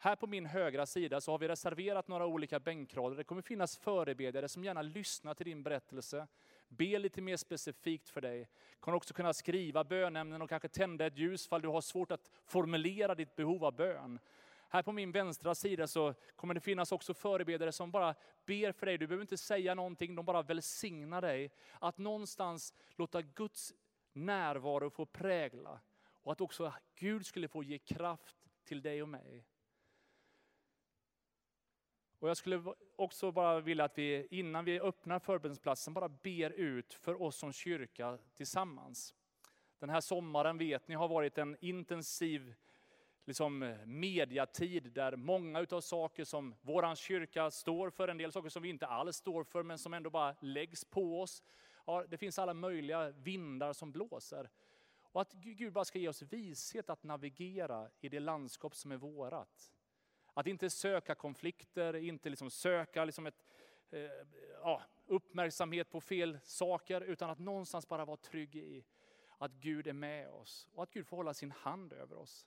Här 0.00 0.16
på 0.16 0.26
min 0.26 0.46
högra 0.46 0.86
sida 0.86 1.20
så 1.20 1.30
har 1.30 1.38
vi 1.38 1.48
reserverat 1.48 2.08
några 2.08 2.26
olika 2.26 2.60
bänkrader. 2.60 3.16
Det 3.16 3.24
kommer 3.24 3.42
finnas 3.42 3.76
förebedjare 3.76 4.48
som 4.48 4.64
gärna 4.64 4.82
lyssnar 4.82 5.34
till 5.34 5.46
din 5.46 5.62
berättelse, 5.62 6.26
be 6.68 6.98
lite 6.98 7.20
mer 7.20 7.36
specifikt 7.36 8.08
för 8.08 8.20
dig. 8.20 8.48
Kommer 8.80 8.96
också 8.96 9.14
kunna 9.14 9.32
skriva 9.32 9.84
bönämnen 9.84 10.42
och 10.42 10.48
kanske 10.48 10.68
tända 10.68 11.06
ett 11.06 11.18
ljus 11.18 11.48
fall 11.48 11.62
du 11.62 11.68
har 11.68 11.80
svårt 11.80 12.12
att 12.12 12.30
formulera 12.44 13.14
ditt 13.14 13.36
behov 13.36 13.64
av 13.64 13.76
bön. 13.76 14.18
Här 14.68 14.82
på 14.82 14.92
min 14.92 15.12
vänstra 15.12 15.54
sida 15.54 15.86
så 15.86 16.14
kommer 16.36 16.54
det 16.54 16.60
finnas 16.60 16.92
också 16.92 17.14
förebedjare 17.14 17.72
som 17.72 17.90
bara 17.90 18.14
ber 18.46 18.72
för 18.72 18.86
dig. 18.86 18.98
Du 18.98 19.06
behöver 19.06 19.22
inte 19.22 19.36
säga 19.36 19.74
någonting, 19.74 20.14
de 20.14 20.24
bara 20.24 20.42
välsignar 20.42 21.22
dig. 21.22 21.50
Att 21.78 21.98
någonstans 21.98 22.74
låta 22.96 23.22
Guds 23.22 23.74
närvaro 24.12 24.90
få 24.90 25.06
prägla. 25.06 25.80
Och 26.22 26.32
att 26.32 26.40
också 26.40 26.72
Gud 26.94 27.26
skulle 27.26 27.48
få 27.48 27.62
ge 27.62 27.78
kraft 27.78 28.36
till 28.64 28.82
dig 28.82 29.02
och 29.02 29.08
mig. 29.08 29.44
Och 32.18 32.28
jag 32.28 32.36
skulle 32.36 32.62
också 32.96 33.32
bara 33.32 33.60
vilja 33.60 33.84
att 33.84 33.98
vi 33.98 34.26
innan 34.30 34.64
vi 34.64 34.80
öppnar 34.80 35.18
förbönsplatsen 35.18 35.94
bara 35.94 36.08
ber 36.08 36.50
ut 36.50 36.94
för 36.94 37.22
oss 37.22 37.36
som 37.36 37.52
kyrka 37.52 38.18
tillsammans. 38.34 39.14
Den 39.78 39.90
här 39.90 40.00
sommaren 40.00 40.58
vet 40.58 40.88
ni 40.88 40.94
har 40.94 41.08
varit 41.08 41.38
en 41.38 41.56
intensiv 41.60 42.54
liksom, 43.24 43.76
mediatid 43.84 44.92
där 44.92 45.16
många 45.16 45.60
utav 45.60 45.80
saker 45.80 46.24
som 46.24 46.54
våran 46.60 46.96
kyrka 46.96 47.50
står 47.50 47.90
för, 47.90 48.08
en 48.08 48.18
del 48.18 48.32
saker 48.32 48.48
som 48.48 48.62
vi 48.62 48.68
inte 48.68 48.86
alls 48.86 49.16
står 49.16 49.44
för 49.44 49.62
men 49.62 49.78
som 49.78 49.94
ändå 49.94 50.10
bara 50.10 50.36
läggs 50.40 50.84
på 50.84 51.20
oss. 51.20 51.42
Ja, 51.86 52.04
det 52.08 52.18
finns 52.18 52.38
alla 52.38 52.54
möjliga 52.54 53.10
vindar 53.10 53.72
som 53.72 53.92
blåser. 53.92 54.50
Och 55.12 55.20
att 55.20 55.32
Gud 55.32 55.72
bara 55.72 55.84
ska 55.84 55.98
ge 55.98 56.08
oss 56.08 56.22
vishet 56.22 56.90
att 56.90 57.02
navigera 57.02 57.88
i 58.00 58.08
det 58.08 58.20
landskap 58.20 58.74
som 58.74 58.92
är 58.92 58.96
vårat. 58.96 59.72
Att 60.38 60.46
inte 60.46 60.70
söka 60.70 61.14
konflikter, 61.14 61.96
inte 61.96 62.30
liksom 62.30 62.50
söka 62.50 63.04
liksom 63.04 63.26
ett, 63.26 63.44
eh, 63.90 64.00
ja, 64.62 64.82
uppmärksamhet 65.06 65.90
på 65.90 66.00
fel 66.00 66.38
saker, 66.44 67.00
utan 67.00 67.30
att 67.30 67.38
någonstans 67.38 67.88
bara 67.88 68.04
vara 68.04 68.16
trygg 68.16 68.56
i 68.56 68.84
att 69.38 69.52
Gud 69.52 69.86
är 69.86 69.92
med 69.92 70.28
oss 70.28 70.68
och 70.72 70.82
att 70.82 70.90
Gud 70.90 71.06
får 71.06 71.16
hålla 71.16 71.34
sin 71.34 71.50
hand 71.50 71.92
över 71.92 72.16
oss. 72.16 72.46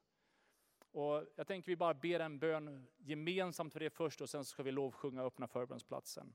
Och 0.92 1.26
jag 1.36 1.48
tänker 1.48 1.72
vi 1.72 1.76
bara 1.76 1.94
ber 1.94 2.20
en 2.20 2.40
bön 2.40 2.88
gemensamt 2.98 3.74
för 3.74 3.80
det 3.80 3.90
först 3.90 4.22
och 4.22 4.30
sen 4.30 4.46
ska 4.46 4.64
vi 4.64 4.72
lovsjunga 4.72 5.22
och 5.22 5.28
öppna 5.28 5.48
förbönsplatsen. 5.48 6.34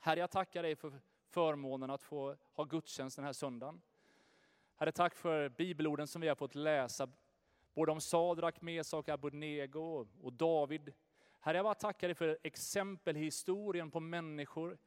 Herre, 0.00 0.20
jag 0.20 0.30
tackar 0.30 0.62
dig 0.62 0.76
för 0.76 1.00
förmånen 1.28 1.90
att 1.90 2.02
få 2.02 2.36
ha 2.52 2.64
gudstjänst 2.64 3.16
den 3.16 3.24
här 3.24 3.32
söndagen. 3.32 3.82
Herre, 4.76 4.92
tack 4.92 5.14
för 5.14 5.48
bibelorden 5.48 6.06
som 6.06 6.20
vi 6.20 6.28
har 6.28 6.34
fått 6.34 6.54
läsa. 6.54 7.08
Både 7.74 7.92
om 7.92 8.00
Sadrak, 8.00 8.60
Mesak, 8.60 9.08
Abednego 9.08 10.06
och 10.22 10.32
David. 10.32 10.92
Herre, 11.40 11.58
jag 11.58 11.64
bara 11.64 11.74
tackar 11.74 12.08
dig 12.08 12.14
för 12.14 12.38
exempelhistorien 12.42 13.90
på 13.90 14.00
människor 14.00 14.78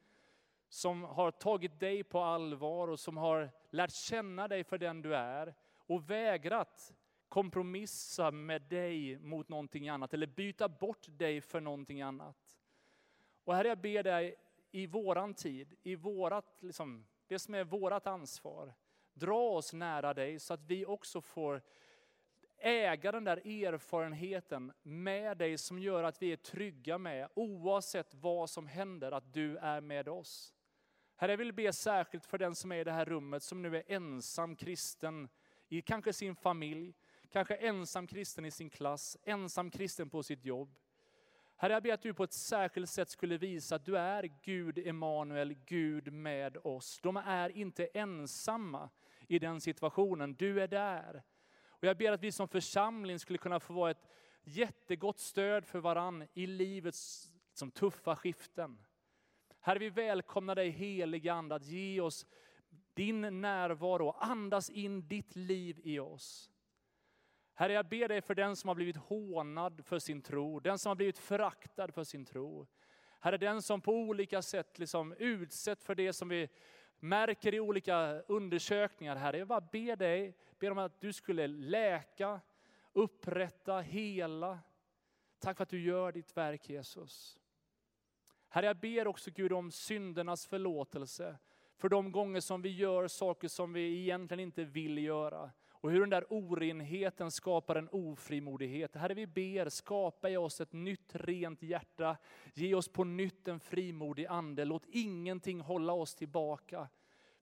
som 0.68 1.02
har 1.02 1.30
tagit 1.30 1.80
dig 1.80 2.04
på 2.04 2.20
allvar 2.20 2.88
och 2.88 3.00
som 3.00 3.16
har 3.16 3.50
lärt 3.70 3.92
känna 3.92 4.48
dig 4.48 4.64
för 4.64 4.78
den 4.78 5.02
du 5.02 5.14
är 5.14 5.54
och 5.78 6.10
vägrat 6.10 6.94
kompromissa 7.28 8.30
med 8.30 8.62
dig 8.62 9.18
mot 9.18 9.48
någonting 9.48 9.88
annat 9.88 10.14
eller 10.14 10.26
byta 10.26 10.68
bort 10.68 11.06
dig 11.08 11.40
för 11.40 11.60
någonting 11.60 12.02
annat. 12.02 12.58
Och 13.44 13.54
Herre, 13.54 13.68
jag 13.68 13.78
ber 13.78 14.02
dig 14.02 14.36
i 14.70 14.86
våran 14.86 15.34
tid, 15.34 15.74
i 15.82 15.96
vårat, 15.96 16.58
liksom, 16.60 17.06
det 17.26 17.38
som 17.38 17.54
är 17.54 17.64
vårat 17.64 18.06
ansvar, 18.06 18.74
dra 19.12 19.50
oss 19.50 19.72
nära 19.72 20.14
dig 20.14 20.38
så 20.38 20.54
att 20.54 20.62
vi 20.62 20.86
också 20.86 21.20
får 21.20 21.62
äga 22.58 23.12
den 23.12 23.24
där 23.24 23.36
erfarenheten 23.36 24.72
med 24.82 25.36
dig 25.36 25.58
som 25.58 25.78
gör 25.78 26.04
att 26.04 26.22
vi 26.22 26.32
är 26.32 26.36
trygga 26.36 26.98
med, 26.98 27.28
oavsett 27.34 28.14
vad 28.14 28.50
som 28.50 28.66
händer, 28.66 29.12
att 29.12 29.32
du 29.32 29.56
är 29.56 29.80
med 29.80 30.08
oss. 30.08 30.54
Herre, 31.16 31.32
jag 31.32 31.38
vill 31.38 31.52
be 31.52 31.72
särskilt 31.72 32.26
för 32.26 32.38
den 32.38 32.54
som 32.54 32.72
är 32.72 32.76
i 32.76 32.84
det 32.84 32.92
här 32.92 33.04
rummet, 33.04 33.42
som 33.42 33.62
nu 33.62 33.76
är 33.76 33.82
ensam 33.86 34.56
kristen 34.56 35.28
i 35.68 35.82
kanske 35.82 36.12
sin 36.12 36.36
familj, 36.36 36.94
kanske 37.30 37.54
ensam 37.54 38.06
kristen 38.06 38.44
i 38.44 38.50
sin 38.50 38.70
klass, 38.70 39.16
ensam 39.22 39.70
kristen 39.70 40.10
på 40.10 40.22
sitt 40.22 40.44
jobb. 40.44 40.78
Herre, 41.56 41.72
jag 41.72 41.82
ber 41.82 41.92
att 41.92 42.02
du 42.02 42.14
på 42.14 42.24
ett 42.24 42.32
särskilt 42.32 42.90
sätt 42.90 43.10
skulle 43.10 43.38
visa 43.38 43.76
att 43.76 43.84
du 43.84 43.98
är 43.98 44.30
Gud 44.42 44.78
Emanuel, 44.78 45.54
Gud 45.54 46.12
med 46.12 46.56
oss. 46.56 47.00
De 47.02 47.16
är 47.16 47.56
inte 47.56 47.86
ensamma 47.86 48.90
i 49.28 49.38
den 49.38 49.60
situationen, 49.60 50.34
du 50.34 50.62
är 50.62 50.68
där. 50.68 51.22
Och 51.86 51.90
jag 51.90 51.96
ber 51.96 52.12
att 52.12 52.22
vi 52.22 52.32
som 52.32 52.48
församling 52.48 53.18
skulle 53.18 53.38
kunna 53.38 53.60
få 53.60 53.72
vara 53.72 53.90
ett 53.90 54.08
jättegott 54.44 55.18
stöd 55.18 55.66
för 55.66 55.78
varann 55.78 56.28
i 56.34 56.46
livets 56.46 57.32
som 57.52 57.70
tuffa 57.70 58.16
skiften. 58.16 58.78
Herre, 59.60 59.78
vi 59.78 59.90
välkomnar 59.90 60.54
dig 60.54 60.70
heliga 60.70 61.34
Ande 61.34 61.54
att 61.54 61.64
ge 61.64 62.00
oss 62.00 62.26
din 62.94 63.40
närvaro, 63.40 64.10
andas 64.10 64.70
in 64.70 65.08
ditt 65.08 65.36
liv 65.36 65.80
i 65.84 65.98
oss. 65.98 66.50
Herre, 67.54 67.72
jag 67.72 67.88
ber 67.88 68.08
dig 68.08 68.20
för 68.20 68.34
den 68.34 68.56
som 68.56 68.68
har 68.68 68.74
blivit 68.74 68.96
hånad 68.96 69.84
för 69.84 69.98
sin 69.98 70.22
tro, 70.22 70.60
den 70.60 70.78
som 70.78 70.90
har 70.90 70.96
blivit 70.96 71.18
föraktad 71.18 71.88
för 71.92 72.04
sin 72.04 72.24
tro. 72.24 72.66
Herre, 73.20 73.38
den 73.38 73.62
som 73.62 73.80
på 73.80 73.92
olika 73.92 74.42
sätt 74.42 74.78
liksom 74.78 75.12
utsätts 75.12 75.84
för 75.84 75.94
det 75.94 76.12
som 76.12 76.28
vi 76.28 76.48
märker 76.98 77.54
i 77.54 77.60
olika 77.60 78.20
undersökningar. 78.20 79.16
Herre, 79.16 79.38
jag 79.38 79.48
bara 79.48 79.60
ber 79.60 79.96
dig, 79.96 80.36
ber 80.58 80.70
om 80.70 80.78
att 80.78 81.00
du 81.00 81.12
skulle 81.12 81.46
läka, 81.46 82.40
upprätta, 82.92 83.80
hela. 83.80 84.58
Tack 85.38 85.56
för 85.56 85.62
att 85.62 85.68
du 85.68 85.80
gör 85.80 86.12
ditt 86.12 86.36
verk 86.36 86.68
Jesus. 86.68 87.38
Herre, 88.48 88.66
jag 88.66 88.76
ber 88.76 89.06
också 89.06 89.30
Gud 89.30 89.52
om 89.52 89.70
syndernas 89.70 90.46
förlåtelse 90.46 91.38
för 91.76 91.88
de 91.88 92.12
gånger 92.12 92.40
som 92.40 92.62
vi 92.62 92.68
gör 92.68 93.08
saker 93.08 93.48
som 93.48 93.72
vi 93.72 94.00
egentligen 94.00 94.40
inte 94.40 94.64
vill 94.64 94.98
göra. 94.98 95.50
Och 95.86 95.92
hur 95.92 96.00
den 96.00 96.10
där 96.10 96.24
orenheten 96.28 97.30
skapar 97.30 97.76
en 97.76 97.88
ofrimodighet. 97.88 98.94
Herre, 98.94 99.14
vi 99.14 99.26
ber, 99.26 99.68
skapa 99.68 100.30
i 100.30 100.36
oss 100.36 100.60
ett 100.60 100.72
nytt 100.72 101.14
rent 101.14 101.62
hjärta. 101.62 102.16
Ge 102.54 102.74
oss 102.74 102.88
på 102.88 103.04
nytt 103.04 103.48
en 103.48 103.60
frimodig 103.60 104.26
ande. 104.26 104.64
Låt 104.64 104.86
ingenting 104.88 105.60
hålla 105.60 105.92
oss 105.92 106.14
tillbaka 106.14 106.88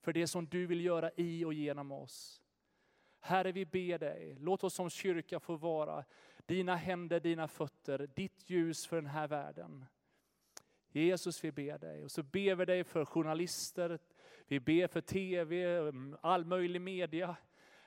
för 0.01 0.13
det 0.13 0.27
som 0.27 0.47
du 0.47 0.67
vill 0.67 0.85
göra 0.85 1.11
i 1.17 1.45
och 1.45 1.55
genom 1.55 1.93
oss. 1.93 2.43
Herre, 3.21 3.53
vi 3.53 3.65
ber 3.65 3.99
dig, 3.99 4.37
låt 4.41 4.65
oss 4.65 4.75
som 4.75 4.91
kyrka 4.91 5.41
få 5.41 5.57
vara 5.57 6.05
dina 6.47 6.77
händer, 6.77 7.21
dina 7.21 7.49
fötter, 7.49 8.09
ditt 8.15 8.51
ljus 8.51 8.87
för 8.87 8.97
den 8.97 9.07
här 9.07 9.29
världen. 9.29 9.85
Jesus, 10.89 11.45
vi 11.45 11.53
ber 11.53 11.79
dig. 11.79 12.05
Och 12.05 12.11
så 12.11 12.23
ber 12.23 12.55
vi 12.55 12.65
dig 12.65 12.85
för 12.85 13.05
journalister, 13.05 13.99
vi 14.47 14.61
ber 14.61 14.87
för 14.87 15.01
tv, 15.01 15.79
mm, 15.79 16.17
all 16.21 16.45
möjlig 16.45 16.81
media. 16.81 17.37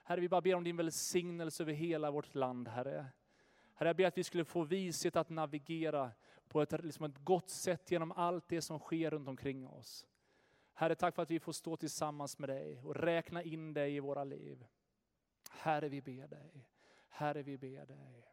Herre, 0.08 0.22
vi 0.22 0.30
bara 0.30 0.41
ber 0.41 0.55
om 0.55 0.64
din 0.64 0.78
välsignelse 0.78 1.64
över 1.64 1.74
hela 1.74 2.12
vårt 2.12 2.36
land, 2.36 2.68
Herre. 2.68 3.05
Herre, 3.74 3.89
jag 3.89 3.95
ber 3.95 4.05
att 4.05 4.18
vi 4.18 4.24
skulle 4.24 4.45
få 4.45 4.64
vishet 4.64 5.16
att 5.16 5.30
navigera 5.30 6.12
på 6.47 6.62
ett, 6.62 6.84
liksom 6.84 7.05
ett 7.05 7.18
gott 7.18 7.49
sätt 7.49 7.91
genom 7.91 8.12
allt 8.12 8.47
det 8.47 8.62
som 8.62 8.80
sker 8.80 9.10
runt 9.10 9.28
omkring 9.28 9.68
oss. 9.68 10.05
Herre, 10.74 10.95
tack 10.95 11.16
för 11.16 11.22
att 11.22 11.32
vi 11.32 11.39
får 11.39 11.51
stå 11.51 11.78
tillsammans 11.78 12.39
med 12.39 12.49
dig 12.49 12.82
och 12.84 12.95
räkna 12.95 13.43
in 13.43 13.74
dig 13.74 13.95
i 13.95 13.99
våra 13.99 14.24
liv. 14.24 14.66
Herre, 15.49 15.89
vi 15.89 16.01
ber 16.01 16.28
dig. 16.28 16.68
Herre, 17.10 17.43
vi 17.43 17.58
ber 17.58 17.86
dig. 17.86 18.26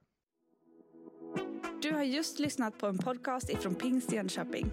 Du 1.83 1.93
har 1.93 2.03
just 2.03 2.39
lyssnat 2.39 2.79
på 2.79 2.87
en 2.87 2.99
podcast 2.99 3.51
ifrån 3.51 3.75
Pingst 3.75 4.13
Jönköping. 4.13 4.73